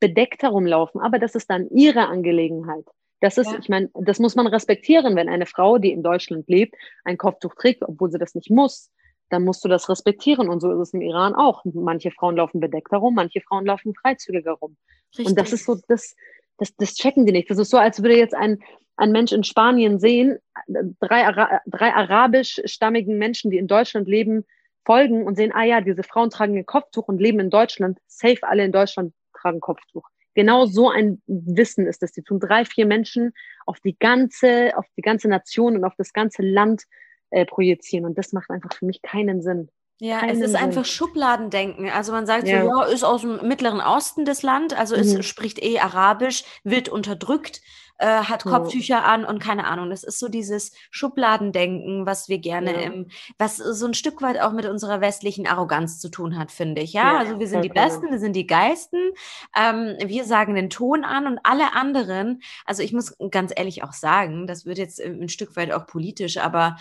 [0.00, 2.86] bedeckt herumlaufen, aber das ist dann ihre Angelegenheit.
[3.20, 3.58] Das ist, ja.
[3.58, 7.54] ich meine, das muss man respektieren, wenn eine Frau, die in Deutschland lebt, ein Kopftuch
[7.54, 8.90] trägt, obwohl sie das nicht muss
[9.30, 10.48] dann musst du das respektieren.
[10.48, 11.64] Und so ist es im Iran auch.
[11.64, 14.76] Manche Frauen laufen bedeckt herum, manche Frauen laufen freizügig herum.
[15.10, 15.26] Richtig.
[15.26, 16.14] Und das ist so, das,
[16.58, 17.50] das, das checken die nicht.
[17.50, 18.58] Das ist so, als würde jetzt ein,
[18.96, 20.38] ein Mensch in Spanien sehen,
[21.00, 24.44] drei, Ara drei arabischstammigen Menschen, die in Deutschland leben,
[24.84, 27.98] folgen und sehen, ah ja, diese Frauen tragen ein Kopftuch und leben in Deutschland.
[28.06, 30.08] Safe alle in Deutschland tragen Kopftuch.
[30.34, 32.12] Genau so ein Wissen ist das.
[32.12, 33.32] Die tun drei, vier Menschen
[33.66, 36.82] auf die ganze, auf die ganze Nation und auf das ganze Land
[37.34, 38.06] äh, projizieren.
[38.06, 39.68] Und das macht einfach für mich keinen Sinn.
[40.00, 40.56] Ja, keinen es ist Sinn.
[40.56, 41.88] einfach Schubladendenken.
[41.90, 42.62] Also man sagt ja.
[42.62, 45.02] so, ja, ist aus dem Mittleren Osten des Land, also mhm.
[45.02, 47.60] es spricht eh Arabisch, wird unterdrückt
[47.98, 49.04] äh, hat Kopftücher ja.
[49.04, 49.90] an und keine Ahnung.
[49.90, 52.80] Das ist so dieses Schubladendenken, was wir gerne ja.
[52.80, 53.06] im,
[53.38, 56.92] was so ein Stück weit auch mit unserer westlichen Arroganz zu tun hat, finde ich.
[56.92, 58.98] Ja, ja also wir sind die Besten, wir sind die Geisten,
[59.56, 63.92] ähm, wir sagen den Ton an und alle anderen, also ich muss ganz ehrlich auch
[63.92, 66.76] sagen, das wird jetzt ein Stück weit auch politisch, aber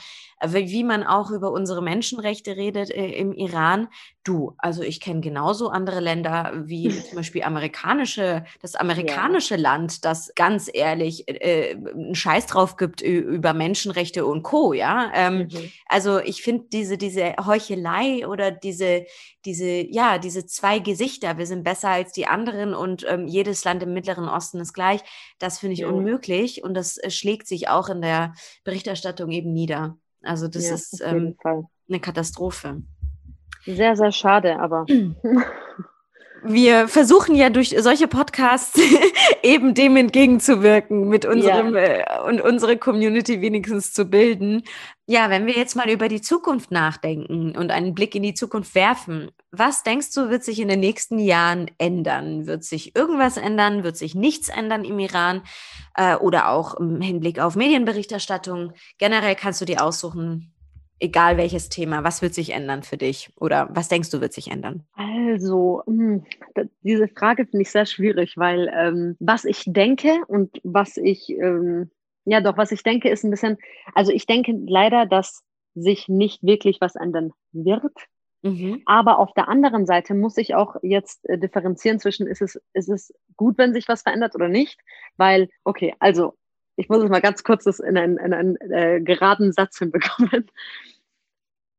[0.45, 3.88] wie man auch über unsere Menschenrechte redet äh, im Iran,
[4.24, 10.34] du, also ich kenne genauso andere Länder wie zum Beispiel amerikanische, das amerikanische Land, das
[10.36, 14.74] ganz ehrlich ehrlich äh, einen Scheiß drauf gibt über Menschenrechte und Co.
[14.74, 15.72] Ja, ähm, mhm.
[15.88, 19.06] also ich finde diese diese Heuchelei oder diese
[19.45, 23.84] diese ja diese zwei Gesichter, wir sind besser als die anderen und ähm, jedes Land
[23.84, 25.01] im Mittleren Osten ist gleich.
[25.39, 25.89] Das finde ich ja.
[25.89, 28.34] unmöglich und das äh, schlägt sich auch in der
[28.64, 29.97] Berichterstattung eben nieder.
[30.22, 32.82] Also das ja, ist ähm, eine Katastrophe.
[33.66, 34.86] Sehr sehr schade, aber
[36.44, 38.80] wir versuchen ja durch solche Podcasts
[39.44, 41.82] eben dem entgegenzuwirken, mit unserem ja.
[41.82, 44.64] äh, und unsere Community wenigstens zu bilden.
[45.06, 48.74] Ja, wenn wir jetzt mal über die Zukunft nachdenken und einen Blick in die Zukunft
[48.74, 52.48] werfen, was denkst du, wird sich in den nächsten Jahren ändern?
[52.48, 53.84] Wird sich irgendwas ändern?
[53.84, 55.41] Wird sich nichts ändern im Iran?
[55.96, 58.74] Äh, oder auch im Hinblick auf Medienberichterstattung?
[58.98, 60.53] Generell kannst du dir aussuchen,
[61.04, 64.49] egal welches Thema, was wird sich ändern für dich oder was denkst du wird sich
[64.49, 64.84] ändern?
[64.95, 66.24] Also, hm,
[66.82, 71.91] diese Frage finde ich sehr schwierig, weil ähm, was ich denke und was ich, ähm,
[72.26, 73.58] ja doch, was ich denke ist ein bisschen,
[73.93, 75.43] also ich denke leider, dass
[75.76, 77.93] sich nicht wirklich was ändern wird.
[78.41, 78.82] Mhm.
[78.86, 82.89] Aber auf der anderen Seite muss ich auch jetzt äh, differenzieren zwischen, ist es, ist
[82.89, 84.80] es gut, wenn sich was verändert oder nicht?
[85.18, 86.34] Weil, okay, also
[86.76, 90.49] ich muss es mal ganz kurz in einen, in einen äh, geraden Satz hinbekommen.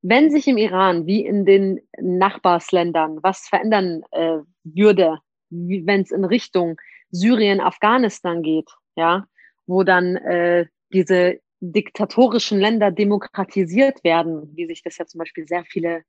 [0.06, 6.26] Wenn sich im Iran wie in den Nachbarsländern was verändern äh, würde, wenn es in
[6.26, 6.78] Richtung
[7.10, 9.26] Syrien, Afghanistan geht, ja,
[9.66, 15.64] wo dann äh, diese diktatorischen Länder demokratisiert werden, wie sich das ja zum Beispiel sehr
[15.64, 16.02] viele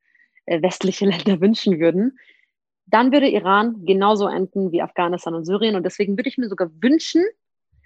[0.46, 2.20] äh, westliche Länder wünschen würden,
[2.88, 5.78] dann würde Iran genauso enden wie Afghanistan und Syrien.
[5.78, 7.24] Und deswegen würde ich mir sogar wünschen,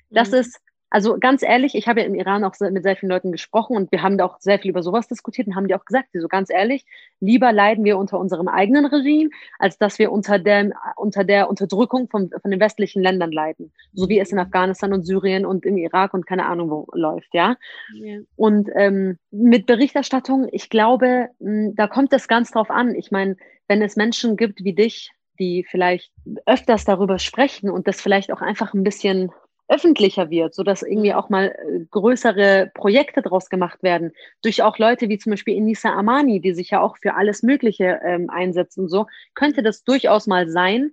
[0.09, 0.37] dass mhm.
[0.39, 3.77] es also ganz ehrlich, ich habe ja im Iran auch mit sehr vielen Leuten gesprochen
[3.77, 6.09] und wir haben da auch sehr viel über sowas diskutiert und haben die auch gesagt,
[6.13, 6.85] so ganz ehrlich,
[7.19, 9.29] lieber leiden wir unter unserem eigenen Regime,
[9.59, 13.71] als dass wir unter der, unter der Unterdrückung von, von den westlichen Ländern leiden.
[13.93, 17.33] So wie es in Afghanistan und Syrien und im Irak und keine Ahnung wo läuft,
[17.33, 17.55] ja.
[17.93, 18.19] ja.
[18.35, 22.95] Und ähm, mit Berichterstattung, ich glaube, mh, da kommt es ganz drauf an.
[22.95, 23.37] Ich meine,
[23.67, 26.11] wenn es Menschen gibt wie dich, die vielleicht
[26.45, 29.31] öfters darüber sprechen und das vielleicht auch einfach ein bisschen
[29.69, 34.11] öffentlicher wird, so dass irgendwie auch mal äh, größere Projekte daraus gemacht werden,
[34.41, 38.01] durch auch Leute wie zum Beispiel Inisa Amani, die sich ja auch für alles Mögliche
[38.03, 39.05] ähm, einsetzen so,
[39.35, 40.91] könnte das durchaus mal sein,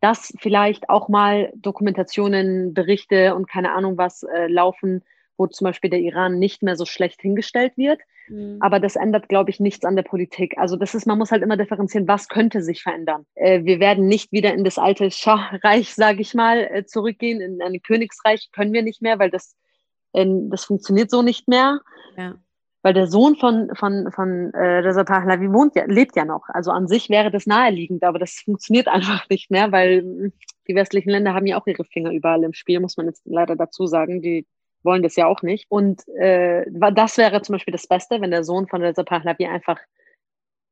[0.00, 5.02] dass vielleicht auch mal Dokumentationen, Berichte und keine Ahnung was äh, laufen,
[5.38, 8.00] wo zum Beispiel der Iran nicht mehr so schlecht hingestellt wird.
[8.28, 8.58] Mhm.
[8.60, 10.56] Aber das ändert, glaube ich, nichts an der Politik.
[10.58, 13.26] Also das ist, man muss halt immer differenzieren, was könnte sich verändern.
[13.34, 17.40] Äh, wir werden nicht wieder in das alte Schachreich, sage ich mal, äh, zurückgehen.
[17.40, 19.56] In ein Königsreich können wir nicht mehr, weil das,
[20.12, 21.80] äh, das funktioniert so nicht mehr.
[22.16, 22.34] Ja.
[22.84, 26.48] Weil der Sohn von, von, von äh, Reza Pahlavi wohnt ja, lebt ja noch.
[26.48, 30.32] Also an sich wäre das naheliegend, aber das funktioniert einfach nicht mehr, weil
[30.68, 33.56] die westlichen Länder haben ja auch ihre Finger überall im Spiel, muss man jetzt leider
[33.56, 34.20] dazu sagen.
[34.20, 34.46] Die
[34.84, 35.66] wollen das ja auch nicht.
[35.68, 39.78] Und äh, das wäre zum Beispiel das Beste, wenn der Sohn von Reza Pahlavi einfach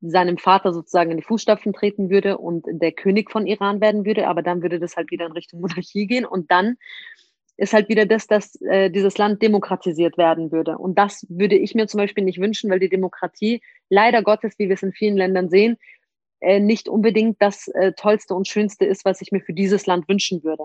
[0.00, 4.28] seinem Vater sozusagen in die Fußstapfen treten würde und der König von Iran werden würde,
[4.28, 6.76] aber dann würde das halt wieder in Richtung Monarchie gehen und dann
[7.58, 10.78] ist halt wieder das, dass äh, dieses Land demokratisiert werden würde.
[10.78, 14.68] Und das würde ich mir zum Beispiel nicht wünschen, weil die Demokratie leider Gottes, wie
[14.68, 15.76] wir es in vielen Ländern sehen,
[16.40, 20.08] äh, nicht unbedingt das äh, Tollste und Schönste ist, was ich mir für dieses Land
[20.08, 20.64] wünschen würde.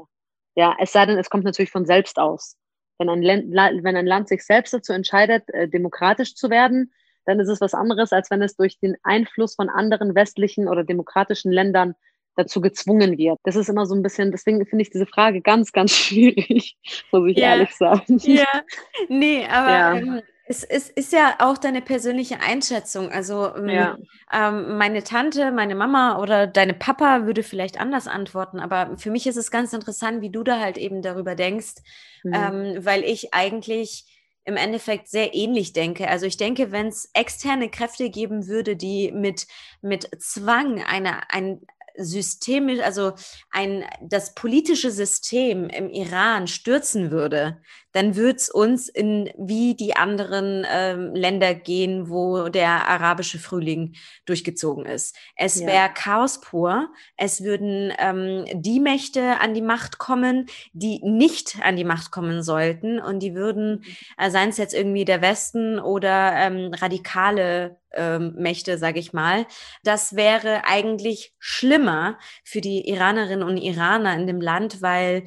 [0.55, 2.55] Ja, es sei denn, es kommt natürlich von selbst aus.
[2.97, 6.93] Wenn ein, Land, wenn ein Land sich selbst dazu entscheidet, äh, demokratisch zu werden,
[7.25, 10.83] dann ist es was anderes, als wenn es durch den Einfluss von anderen westlichen oder
[10.83, 11.95] demokratischen Ländern
[12.35, 13.39] dazu gezwungen wird.
[13.43, 16.77] Das ist immer so ein bisschen, deswegen finde ich diese Frage ganz, ganz schwierig,
[17.11, 17.51] muss ich ja.
[17.51, 18.19] ehrlich sagen.
[18.21, 18.63] Ja,
[19.09, 19.95] nee, aber ja.
[19.95, 23.11] Ähm, es, es, ist ja auch deine persönliche Einschätzung.
[23.11, 23.97] Also ähm, ja.
[24.31, 29.25] ähm, meine Tante, meine Mama oder deine Papa würde vielleicht anders antworten, aber für mich
[29.25, 31.75] ist es ganz interessant, wie du da halt eben darüber denkst,
[32.23, 32.33] mhm.
[32.33, 34.05] ähm, weil ich eigentlich
[34.47, 36.07] im Endeffekt sehr ähnlich denke.
[36.07, 39.47] Also ich denke, wenn es externe Kräfte geben würde, die mit,
[39.81, 41.61] mit Zwang eine, ein,
[41.97, 43.13] systemisch, also
[43.49, 47.61] ein, das politische System im Iran stürzen würde,
[47.95, 53.95] dann würde es uns in wie die anderen ähm, Länder gehen, wo der arabische Frühling
[54.25, 55.15] durchgezogen ist.
[55.37, 55.67] Es ja.
[55.67, 56.89] wäre Chaos pur.
[57.15, 62.43] Es würden ähm, die Mächte an die Macht kommen, die nicht an die Macht kommen
[62.43, 62.99] sollten.
[62.99, 63.85] Und die würden,
[64.17, 69.45] äh, seien es jetzt irgendwie der Westen oder ähm, radikale ähm, Mächte, sage ich mal.
[69.83, 75.23] Das wäre eigentlich schlimmer für die Iranerinnen und Iraner in dem Land, weil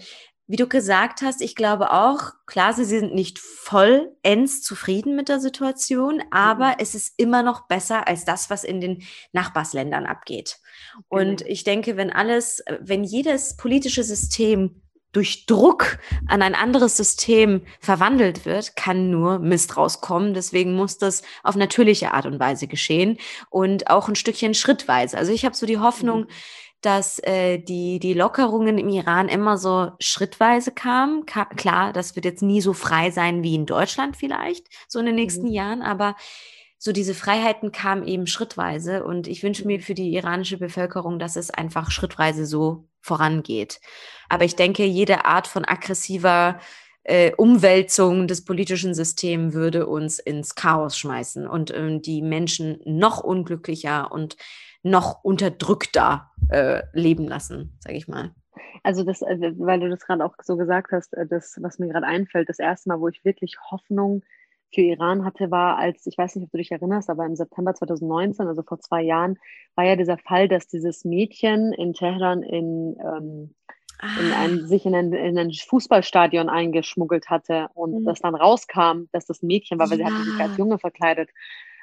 [0.49, 5.41] wie du gesagt hast, ich glaube auch, klar, sie sind nicht vollends zufrieden mit der
[5.41, 6.77] Situation, aber mhm.
[6.79, 10.57] es ist immer noch besser als das, was in den Nachbarsländern abgeht.
[11.09, 14.81] Und ich denke, wenn alles, wenn jedes politische System
[15.13, 20.33] durch Druck an ein anderes System verwandelt wird, kann nur Mist rauskommen.
[20.33, 23.19] Deswegen muss das auf natürliche Art und Weise geschehen
[23.51, 25.19] und auch ein Stückchen schrittweise.
[25.19, 26.29] Also ich habe so die Hoffnung, mhm
[26.81, 31.27] dass äh, die, die Lockerungen im Iran immer so schrittweise kamen.
[31.27, 35.07] Ka klar, das wird jetzt nie so frei sein wie in Deutschland vielleicht, so in
[35.07, 35.53] den nächsten mhm.
[35.53, 36.15] Jahren, aber
[36.79, 41.35] so diese Freiheiten kamen eben schrittweise und ich wünsche mir für die iranische Bevölkerung, dass
[41.35, 43.81] es einfach schrittweise so vorangeht.
[44.29, 46.61] Aber ich denke, jede Art von aggressiver
[47.03, 53.19] äh, Umwälzung des politischen Systems würde uns ins Chaos schmeißen und ähm, die Menschen noch
[53.25, 54.37] unglücklicher und
[54.83, 58.35] noch unterdrückter äh, leben lassen, sage ich mal.
[58.83, 61.89] Also das, äh, weil du das gerade auch so gesagt hast, äh, das, was mir
[61.89, 64.23] gerade einfällt, das erste Mal, wo ich wirklich Hoffnung
[64.73, 67.75] für Iran hatte, war als, ich weiß nicht, ob du dich erinnerst, aber im September
[67.75, 69.39] 2019, also vor zwei Jahren,
[69.75, 73.55] war ja dieser Fall, dass dieses Mädchen in Teheran in, ähm,
[74.21, 74.67] in ein, ah.
[74.67, 78.05] sich in ein, in ein, Fußballstadion eingeschmuggelt hatte und mhm.
[78.05, 80.07] das dann rauskam, dass das Mädchen war, weil ja.
[80.07, 81.31] sie hatte sich als Junge verkleidet.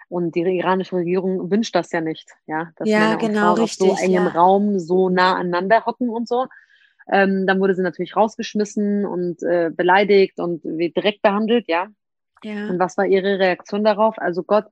[0.10, 3.60] Und die iranische Regierung wünscht das ja nicht, ja, dass ja, Männer genau, und Frauen
[3.62, 4.30] richtig, auf so engem ja.
[4.30, 6.46] Raum so nah aneinander hocken und so.
[7.12, 11.88] Ähm, dann wurde sie natürlich rausgeschmissen und äh, beleidigt und direkt behandelt, ja.
[12.44, 12.68] Ja.
[12.68, 14.18] Und was war ihre Reaktion darauf?
[14.18, 14.66] Also Gott,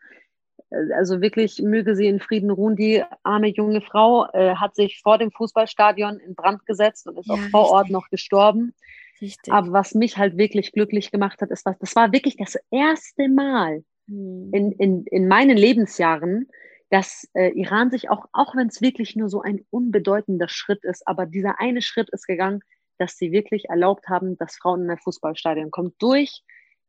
[0.70, 2.76] äh, also wirklich möge sie in Frieden ruhen.
[2.76, 7.28] Die arme junge Frau äh, hat sich vor dem Fußballstadion in Brand gesetzt und ist
[7.28, 7.74] ja, auch vor richtig.
[7.74, 8.74] Ort noch gestorben.
[9.22, 9.54] Richtig.
[9.54, 13.30] Aber was mich halt wirklich glücklich gemacht hat, ist was, das war wirklich das erste
[13.30, 13.84] Mal.
[14.08, 16.49] In, in, in meinen Lebensjahren,
[16.89, 21.08] dass äh, Iran sich auch, auch wenn es wirklich nur so ein unbedeutender Schritt ist,
[21.08, 22.62] aber dieser eine Schritt ist gegangen,
[22.99, 26.43] dass sie wirklich erlaubt haben, dass Frauen in ein Fußballstadion kommen durch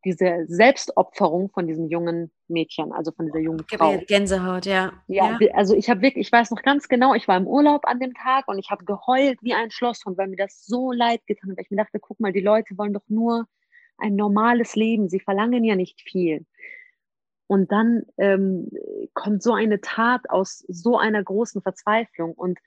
[0.05, 3.97] diese Selbstopferung von diesem jungen Mädchen, also von dieser jungen Frau.
[4.07, 4.93] Gänsehaut, ja.
[5.09, 5.55] Ja, ja.
[5.55, 8.13] also ich habe wirklich, ich weiß noch ganz genau, ich war im Urlaub an dem
[8.13, 11.57] Tag und ich habe geheult wie ein Schlosshund, weil mir das so leid getan hat.
[11.57, 13.47] Weil ich mir dachte, guck mal, die Leute wollen doch nur
[13.97, 16.45] ein normales Leben, sie verlangen ja nicht viel.
[17.47, 18.71] Und dann ähm,
[19.13, 22.59] kommt so eine Tat aus so einer großen Verzweiflung und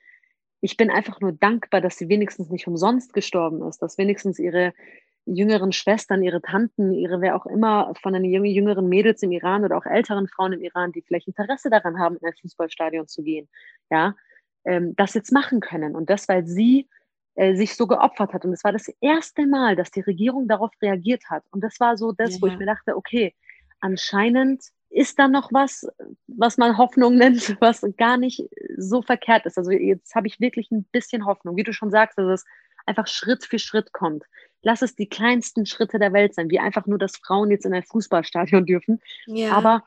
[0.61, 4.73] ich bin einfach nur dankbar, dass sie wenigstens nicht umsonst gestorben ist, dass wenigstens ihre
[5.25, 9.77] jüngeren Schwestern, ihre Tanten, ihre wer auch immer von den jüngeren Mädels im Iran oder
[9.77, 13.49] auch älteren Frauen im Iran, die vielleicht Interesse daran haben, in ein Fußballstadion zu gehen,
[13.91, 14.15] ja,
[14.65, 15.95] ähm, das jetzt machen können.
[15.95, 16.87] Und das, weil sie
[17.35, 18.45] äh, sich so geopfert hat.
[18.45, 21.43] Und es war das erste Mal, dass die Regierung darauf reagiert hat.
[21.51, 22.41] Und das war so das, ja.
[22.41, 23.35] wo ich mir dachte, okay,
[23.79, 25.85] anscheinend ist da noch was,
[26.27, 28.47] was man Hoffnung nennt, was gar nicht
[28.77, 29.57] so verkehrt ist.
[29.57, 31.55] Also jetzt habe ich wirklich ein bisschen Hoffnung.
[31.57, 32.45] Wie du schon sagst, dass es
[32.85, 34.23] einfach Schritt für Schritt kommt
[34.61, 37.73] lass es die kleinsten Schritte der Welt sein, wie einfach nur, dass Frauen jetzt in
[37.73, 39.01] ein Fußballstadion dürfen.
[39.25, 39.53] Ja.
[39.53, 39.83] Aber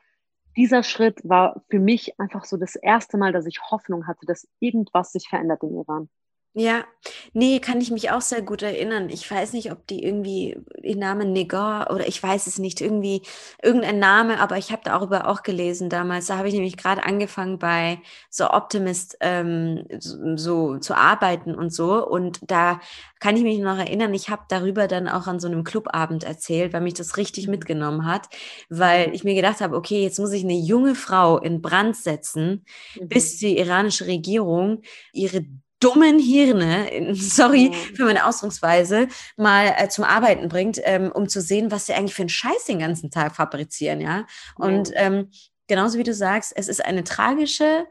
[0.57, 4.47] dieser Schritt war für mich einfach so das erste Mal, dass ich Hoffnung hatte, dass
[4.59, 6.09] irgendwas sich verändert im Iran.
[6.53, 6.83] Ja,
[7.31, 9.09] nee, kann ich mich auch sehr gut erinnern.
[9.09, 13.21] Ich weiß nicht, ob die irgendwie den Namen Negar oder ich weiß es nicht, irgendwie
[13.63, 16.25] irgendein Name, aber ich habe darüber auch gelesen damals.
[16.25, 21.73] Da habe ich nämlich gerade angefangen bei so Optimist ähm, so, so, zu arbeiten und
[21.73, 22.05] so.
[22.05, 22.81] Und da
[23.21, 26.73] kann ich mich noch erinnern, ich habe darüber dann auch an so einem Clubabend erzählt,
[26.73, 27.51] weil mich das richtig mhm.
[27.51, 28.27] mitgenommen hat,
[28.67, 29.13] weil mhm.
[29.13, 32.65] ich mir gedacht habe, okay, jetzt muss ich eine junge Frau in Brand setzen,
[32.99, 33.07] mhm.
[33.07, 34.81] bis die iranische Regierung
[35.13, 35.45] ihre
[35.81, 37.95] dummen Hirne, sorry mhm.
[37.95, 42.13] für meine Ausdrucksweise, mal äh, zum Arbeiten bringt, ähm, um zu sehen, was sie eigentlich
[42.13, 44.25] für einen Scheiß den ganzen Tag fabrizieren, ja.
[44.55, 44.95] Und mhm.
[44.95, 45.31] ähm,
[45.67, 47.85] genauso wie du sagst, es ist eine tragische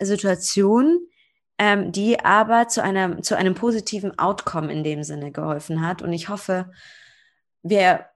[0.00, 1.00] Situation,
[1.58, 6.02] ähm, die aber zu, einer, zu einem positiven Outcome in dem Sinne geholfen hat.
[6.02, 6.70] Und ich hoffe,
[7.62, 8.06] wir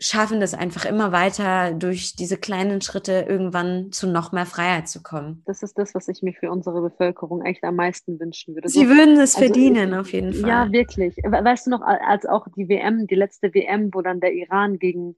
[0.00, 5.02] schaffen das einfach immer weiter, durch diese kleinen Schritte irgendwann zu noch mehr Freiheit zu
[5.02, 5.42] kommen.
[5.44, 8.70] Das ist das, was ich mir für unsere Bevölkerung echt am meisten wünschen würde.
[8.70, 10.48] Sie so, würden es also verdienen, ich, auf jeden Fall.
[10.48, 11.16] Ja, wirklich.
[11.18, 15.16] Weißt du noch, als auch die WM, die letzte WM, wo dann der Iran gegen,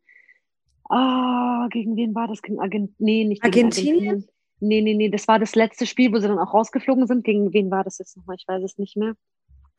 [0.88, 2.42] ah, oh, gegen wen war das?
[2.42, 3.94] Gegen Argent nee, nicht gegen Argentinien?
[3.94, 4.28] Argentinien.
[4.58, 7.24] Nee, nee, nee, das war das letzte Spiel, wo sie dann auch rausgeflogen sind.
[7.24, 8.36] Gegen wen war das jetzt nochmal?
[8.38, 9.14] Ich weiß es nicht mehr.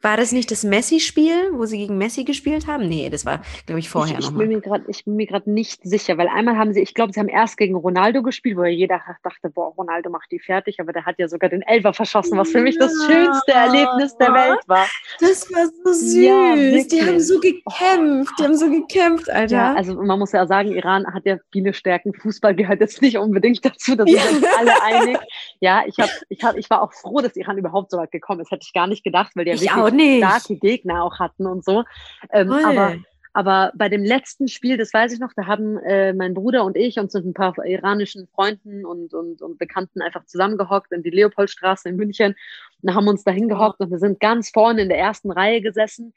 [0.03, 2.89] War das nicht das Messi-Spiel, wo sie gegen Messi gespielt haben?
[2.89, 5.49] Nee, das war, glaube ich, vorher ich, ich Bin mir grad, ich bin mir gerade
[5.49, 8.63] nicht sicher, weil einmal haben sie, ich glaube, sie haben erst gegen Ronaldo gespielt, wo
[8.63, 11.93] ja jeder dachte, boah, Ronaldo macht die fertig, aber der hat ja sogar den Elfer
[11.93, 14.85] verschossen, was für mich das schönste Erlebnis der Welt war.
[15.21, 16.15] Das war so süß.
[16.15, 19.55] Ja, die haben so gekämpft, die haben so gekämpft, Alter.
[19.55, 22.13] Ja, also man muss ja sagen, Iran hat ja viele Stärken.
[22.13, 24.29] Fußball gehört jetzt nicht unbedingt dazu, da sind ja.
[24.29, 25.17] uns alle einig.
[25.61, 28.41] Ja, ich, hab, ich, hab, ich war auch froh, dass Iran überhaupt so weit gekommen
[28.41, 28.51] ist.
[28.51, 30.23] Hätte ich gar nicht gedacht, weil die ja wirklich nicht.
[30.23, 31.83] starke Gegner auch hatten und so.
[32.31, 32.95] Ähm, aber,
[33.33, 36.77] aber bei dem letzten Spiel, das weiß ich noch, da haben äh, mein Bruder und
[36.77, 41.09] ich uns mit ein paar iranischen Freunden und, und, und Bekannten einfach zusammengehockt in die
[41.09, 42.35] Leopoldstraße in München
[42.81, 46.13] und haben uns da hingehockt und wir sind ganz vorne in der ersten Reihe gesessen.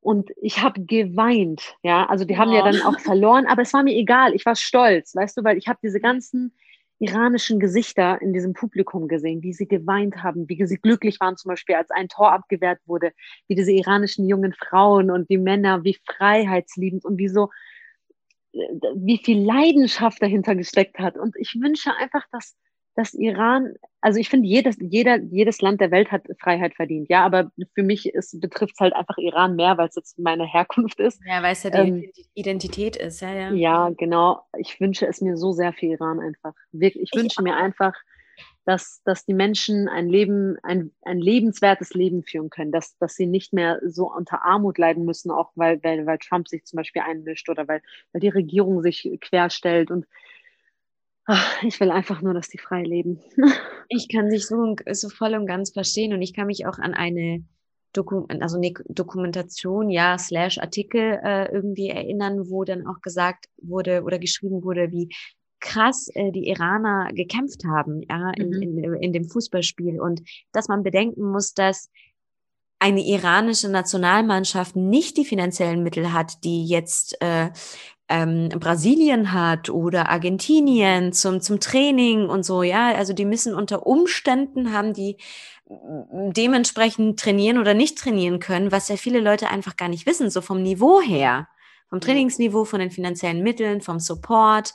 [0.00, 2.04] Und ich habe geweint, ja.
[2.10, 2.54] Also die haben oh.
[2.54, 4.34] ja dann auch verloren, aber es war mir egal.
[4.34, 6.52] Ich war stolz, weißt du, weil ich habe diese ganzen
[6.98, 11.50] iranischen Gesichter in diesem Publikum gesehen, wie sie geweint haben, wie sie glücklich waren, zum
[11.50, 13.12] Beispiel als ein Tor abgewehrt wurde,
[13.48, 17.50] wie diese iranischen jungen Frauen und die Männer, wie freiheitsliebend und wie so,
[18.52, 21.16] wie viel Leidenschaft dahinter gesteckt hat.
[21.16, 22.56] Und ich wünsche einfach, dass,
[22.94, 27.08] dass Iran, also ich finde, jedes, jeder, jedes Land der Welt hat Freiheit verdient.
[27.08, 31.00] Ja, aber für mich betrifft es halt einfach Iran mehr, weil es jetzt meine Herkunft
[31.00, 31.20] ist.
[31.26, 33.20] Ja, weil es ja die ähm, Identität ist.
[33.20, 33.52] Ja, ja.
[33.52, 34.42] ja, genau.
[34.58, 36.54] Ich wünsche es mir so sehr für Iran einfach.
[36.72, 37.94] Wirklich, ich, ich wünsche mir einfach,
[38.64, 43.26] dass, dass die Menschen ein Leben, ein, ein lebenswertes Leben führen können, dass, dass sie
[43.26, 47.02] nicht mehr so unter Armut leiden müssen, auch weil, weil, weil Trump sich zum Beispiel
[47.02, 47.82] einmischt oder weil,
[48.12, 49.90] weil die Regierung sich querstellt.
[49.90, 50.06] Und
[51.26, 53.20] ach, ich will einfach nur, dass die frei leben.
[53.88, 56.94] ich kann sich so, so voll und ganz verstehen und ich kann mich auch an
[56.94, 57.44] eine
[57.92, 64.02] Doku also eine Dokumentation, ja, slash Artikel äh, irgendwie erinnern, wo dann auch gesagt wurde
[64.02, 65.14] oder geschrieben wurde, wie
[65.60, 68.62] krass äh, die Iraner gekämpft haben, ja, in, mhm.
[68.62, 70.00] in, in dem Fußballspiel.
[70.00, 70.22] Und
[70.52, 71.88] dass man bedenken muss, dass
[72.80, 77.50] eine iranische Nationalmannschaft nicht die finanziellen Mittel hat, die jetzt äh,
[78.08, 82.94] ähm, Brasilien hat oder Argentinien zum, zum Training und so, ja.
[82.94, 85.16] Also die müssen unter Umständen haben die
[85.66, 90.42] dementsprechend trainieren oder nicht trainieren können, was ja viele Leute einfach gar nicht wissen, so
[90.42, 91.48] vom Niveau her,
[91.88, 94.74] vom Trainingsniveau, von den finanziellen Mitteln, vom Support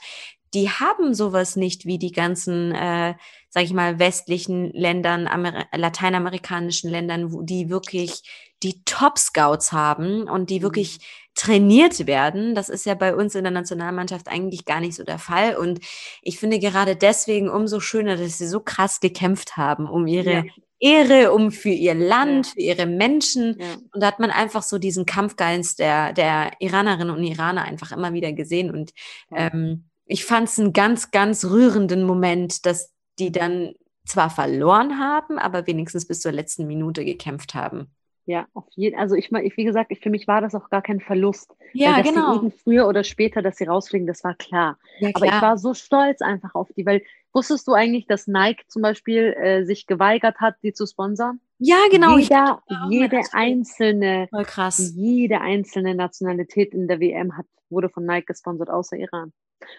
[0.54, 3.16] die haben sowas nicht wie die ganzen, äh,
[3.50, 8.24] sag ich mal, westlichen Ländern, Amer lateinamerikanischen Ländern, wo die wirklich
[8.64, 10.64] die Top-Scouts haben und die mhm.
[10.64, 10.99] wirklich
[11.36, 12.53] trainiert werden.
[12.55, 15.55] Das ist ja bei uns in der Nationalmannschaft eigentlich gar nicht so der Fall.
[15.55, 15.80] Und
[16.22, 20.43] ich finde gerade deswegen umso schöner, dass sie so krass gekämpft haben um ihre ja.
[20.80, 22.53] Ehre, um für ihr Land, ja.
[22.53, 23.57] für ihre Menschen.
[23.60, 23.66] Ja.
[23.93, 28.14] Und da hat man einfach so diesen Kampfgeist der, der Iranerinnen und Iraner einfach immer
[28.14, 28.72] wieder gesehen.
[28.72, 28.91] Und
[29.34, 33.74] ähm, ich fand es einen ganz, ganz rührenden Moment, dass die dann
[34.05, 37.93] zwar verloren haben, aber wenigstens bis zur letzten Minute gekämpft haben.
[38.30, 40.84] Ja, auf jeden Also ich, ich wie gesagt, ich, für mich war das auch gar
[40.84, 41.56] kein Verlust.
[41.74, 42.34] Ja, weil, dass genau.
[42.34, 44.78] Sie eben früher oder später, dass sie rausfliegen, das war klar.
[45.00, 45.16] Ja, klar.
[45.16, 47.02] Aber ich war so stolz einfach auf die, weil
[47.34, 51.40] wusstest du eigentlich, dass Nike zum Beispiel äh, sich geweigert hat, die zu sponsern?
[51.58, 52.20] Ja, genau.
[52.20, 52.62] Jeder,
[52.92, 54.94] jede einzelne, Voll krass.
[54.96, 59.34] jede einzelne Nationalität in der WM hat, wurde von Nike gesponsert, außer Iran.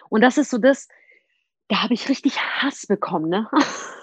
[0.09, 0.89] Und das ist so das,
[1.69, 3.49] da habe ich richtig Hass bekommen, ne?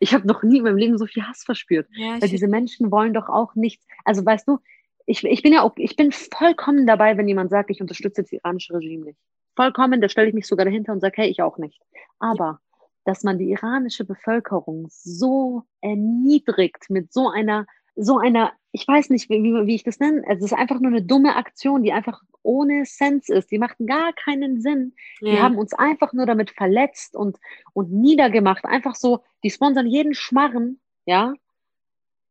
[0.00, 1.88] Ich habe noch nie in meinem Leben so viel Hass verspürt.
[1.92, 3.86] Ja, weil diese Menschen wollen doch auch nichts.
[4.04, 4.58] Also weißt du,
[5.06, 8.32] ich, ich bin ja auch, ich bin vollkommen dabei, wenn jemand sagt, ich unterstütze das
[8.32, 9.18] iranische Regime nicht.
[9.54, 11.80] Vollkommen, da stelle ich mich sogar dahinter und sage, hey, ich auch nicht.
[12.18, 12.60] Aber
[13.04, 17.66] dass man die iranische Bevölkerung so erniedrigt mit so einer
[17.96, 21.02] so einer, ich weiß nicht, wie, wie ich das nenne, es ist einfach nur eine
[21.02, 23.50] dumme Aktion, die einfach ohne Sens ist.
[23.50, 24.92] Die macht gar keinen Sinn.
[25.20, 25.30] Ja.
[25.30, 27.38] Die haben uns einfach nur damit verletzt und,
[27.72, 28.64] und niedergemacht.
[28.64, 31.34] Einfach so, die sponsern jeden Schmarren, ja.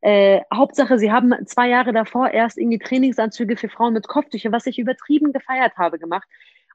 [0.02, 4.68] Äh, Hauptsache, sie haben zwei Jahre davor erst irgendwie Trainingsanzüge für Frauen mit Kopftüchern, was
[4.68, 6.28] ich übertrieben gefeiert habe, gemacht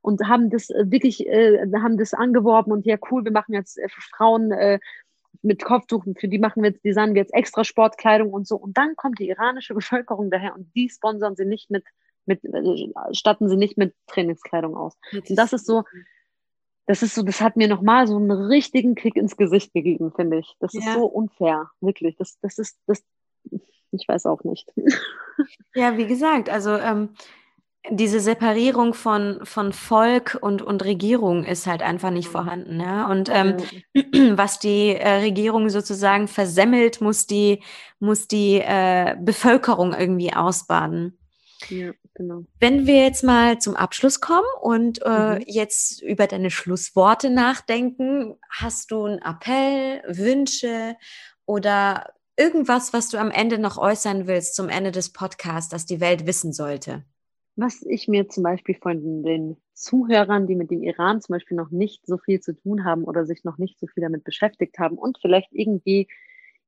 [0.03, 3.79] und haben das äh, wirklich, äh, haben das angeworben und ja cool, wir machen jetzt
[3.79, 4.79] äh, für Frauen äh,
[5.43, 8.57] mit Kopftuchen, für die machen wir jetzt, designen wir jetzt extra Sportkleidung und so.
[8.57, 11.85] Und dann kommt die iranische Bevölkerung daher und die sponsern sie nicht mit,
[12.27, 14.97] mit äh, statten sie nicht mit Trainingskleidung aus.
[15.13, 15.85] Und das ist so,
[16.87, 20.39] das ist so, das hat mir nochmal so einen richtigen Kick ins Gesicht gegeben, finde
[20.39, 20.57] ich.
[20.61, 20.81] Das ja.
[20.81, 22.17] ist so unfair, wirklich.
[22.17, 23.05] Das, das ist, das,
[23.93, 24.73] ich weiß auch nicht.
[25.75, 27.15] Ja, wie gesagt, also ähm,
[27.89, 32.33] diese Separierung von, von Volk und, und Regierung ist halt einfach nicht mhm.
[32.33, 32.81] vorhanden.
[32.81, 33.07] Ja?
[33.07, 33.57] Und ähm,
[34.37, 37.63] was die äh, Regierung sozusagen versemmelt, muss die,
[37.99, 41.17] muss die äh, Bevölkerung irgendwie ausbaden.
[41.69, 42.45] Ja, genau.
[42.59, 45.45] Wenn wir jetzt mal zum Abschluss kommen und äh, mhm.
[45.47, 50.97] jetzt über deine Schlussworte nachdenken, hast du einen Appell, Wünsche
[51.47, 56.01] oder irgendwas, was du am Ende noch äußern willst zum Ende des Podcasts, das die
[56.01, 57.05] Welt wissen sollte?
[57.57, 61.71] Was ich mir zum Beispiel von den Zuhörern, die mit dem Iran zum Beispiel noch
[61.71, 64.97] nicht so viel zu tun haben oder sich noch nicht so viel damit beschäftigt haben
[64.97, 66.09] und vielleicht irgendwie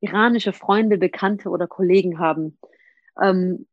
[0.01, 2.59] iranische Freunde, Bekannte oder Kollegen haben.
[3.21, 3.67] Ähm,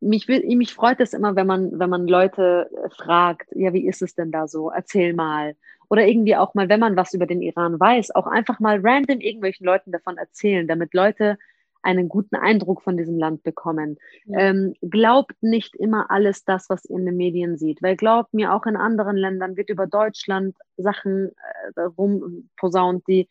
[0.00, 4.02] mich, mich freut es immer, wenn man, wenn man Leute äh, fragt, ja, wie ist
[4.02, 4.70] es denn da so?
[4.70, 5.56] Erzähl mal.
[5.88, 9.20] Oder irgendwie auch mal, wenn man was über den Iran weiß, auch einfach mal random
[9.20, 11.38] irgendwelchen Leuten davon erzählen, damit Leute
[11.86, 13.96] einen guten Eindruck von diesem Land bekommen.
[14.24, 14.40] Ja.
[14.40, 18.52] Ähm, glaubt nicht immer alles das, was ihr in den Medien sieht, weil glaubt mir,
[18.52, 21.30] auch in anderen Ländern wird über Deutschland Sachen
[21.76, 23.28] äh, rumposaunt, die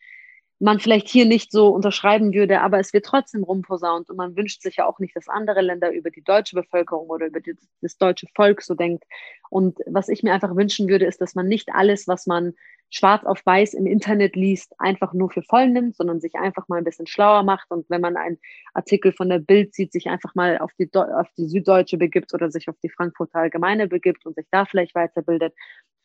[0.58, 4.62] man vielleicht hier nicht so unterschreiben würde, aber es wird trotzdem rumposaunt und man wünscht
[4.62, 7.98] sich ja auch nicht, dass andere Länder über die deutsche Bevölkerung oder über die, das
[7.98, 9.04] deutsche Volk so denkt.
[9.50, 12.54] Und was ich mir einfach wünschen würde, ist, dass man nicht alles, was man
[12.88, 16.78] schwarz auf weiß im Internet liest, einfach nur für voll nimmt, sondern sich einfach mal
[16.78, 18.38] ein bisschen schlauer macht und wenn man einen
[18.74, 22.50] Artikel von der Bild sieht, sich einfach mal auf die, auf die Süddeutsche begibt oder
[22.50, 25.52] sich auf die Frankfurter Allgemeine begibt und sich da vielleicht weiterbildet.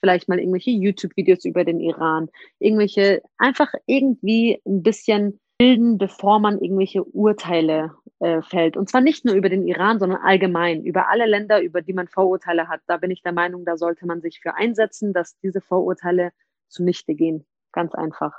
[0.02, 2.30] Vielleicht mal irgendwelche YouTube-Videos über den Iran,
[2.60, 8.76] irgendwelche, einfach irgendwie ein bisschen bilden, bevor man irgendwelche Urteile äh, fällt.
[8.76, 12.08] Und zwar nicht nur über den Iran, sondern allgemein, über alle Länder, über die man
[12.08, 12.82] Vorurteile hat.
[12.88, 16.32] Da bin ich der Meinung, da sollte man sich für einsetzen, dass diese Vorurteile
[16.68, 17.46] zunichte gehen.
[17.72, 18.34] Ganz einfach.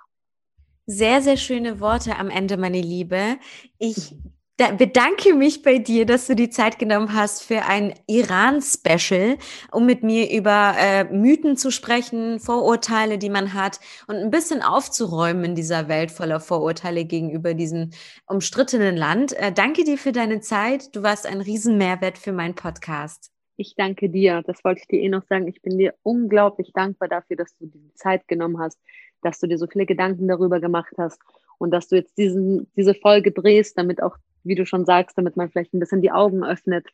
[0.87, 3.37] Sehr, sehr schöne Worte am Ende, meine Liebe.
[3.79, 4.17] Ich
[4.57, 9.39] bedanke mich bei dir, dass du die Zeit genommen hast für ein Iran-Special,
[9.73, 14.63] um mit mir über äh, Mythen zu sprechen, Vorurteile, die man hat und ein bisschen
[14.63, 17.91] aufzuräumen in dieser Welt voller Vorurteile gegenüber diesem
[18.27, 19.33] umstrittenen Land.
[19.33, 20.95] Äh, danke dir für deine Zeit.
[20.95, 23.33] Du warst ein Riesenmehrwert für meinen Podcast.
[23.57, 24.43] Ich danke dir.
[24.47, 25.47] Das wollte ich dir eh noch sagen.
[25.49, 28.79] Ich bin dir unglaublich dankbar dafür, dass du die Zeit genommen hast,
[29.23, 31.21] dass du dir so viele Gedanken darüber gemacht hast
[31.59, 35.37] und dass du jetzt diesen, diese Folge drehst, damit auch, wie du schon sagst, damit
[35.37, 36.87] man vielleicht ein bisschen die Augen öffnet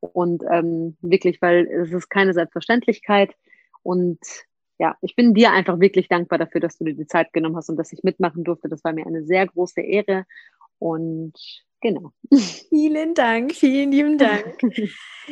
[0.00, 3.34] und ähm, wirklich, weil es ist keine Selbstverständlichkeit
[3.82, 4.18] und
[4.78, 7.68] ja, ich bin dir einfach wirklich dankbar dafür, dass du dir die Zeit genommen hast
[7.68, 8.68] und dass ich mitmachen durfte.
[8.68, 10.26] Das war mir eine sehr große Ehre
[10.78, 11.32] und
[11.84, 12.12] Genau.
[12.70, 14.56] Vielen Dank, vielen lieben Dank.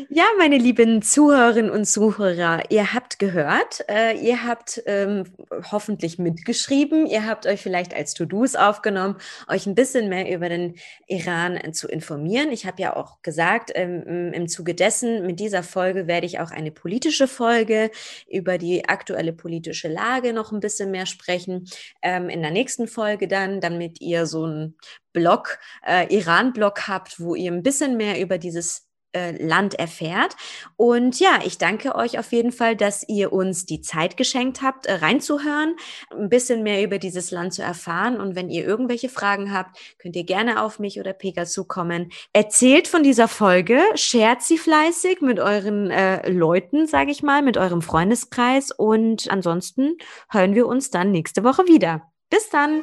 [0.09, 5.25] Ja, meine lieben Zuhörerinnen und Zuhörer, ihr habt gehört, äh, ihr habt ähm,
[5.71, 9.17] hoffentlich mitgeschrieben, ihr habt euch vielleicht als To-Dos aufgenommen,
[9.49, 10.77] euch ein bisschen mehr über den
[11.09, 12.53] Iran äh, zu informieren.
[12.53, 16.53] Ich habe ja auch gesagt, ähm, im Zuge dessen, mit dieser Folge werde ich auch
[16.53, 17.91] eine politische Folge
[18.31, 21.69] über die aktuelle politische Lage noch ein bisschen mehr sprechen.
[22.01, 24.75] Ähm, in der nächsten Folge dann, damit ihr so ein
[25.13, 30.35] Blog, äh, Iran-Blog habt, wo ihr ein bisschen mehr über dieses äh, Land erfährt.
[30.77, 34.87] Und ja, ich danke euch auf jeden Fall, dass ihr uns die Zeit geschenkt habt,
[34.87, 35.77] äh, reinzuhören,
[36.11, 38.19] ein bisschen mehr über dieses Land zu erfahren.
[38.19, 42.11] Und wenn ihr irgendwelche Fragen habt, könnt ihr gerne auf mich oder Pega zukommen.
[42.33, 47.59] Erzählt von dieser Folge, shared sie fleißig mit euren äh, Leuten, sage ich mal, mit
[47.59, 48.71] eurem Freundeskreis.
[48.73, 49.99] Und ansonsten
[50.31, 52.11] hören wir uns dann nächste Woche wieder.
[52.31, 52.83] Bis dann!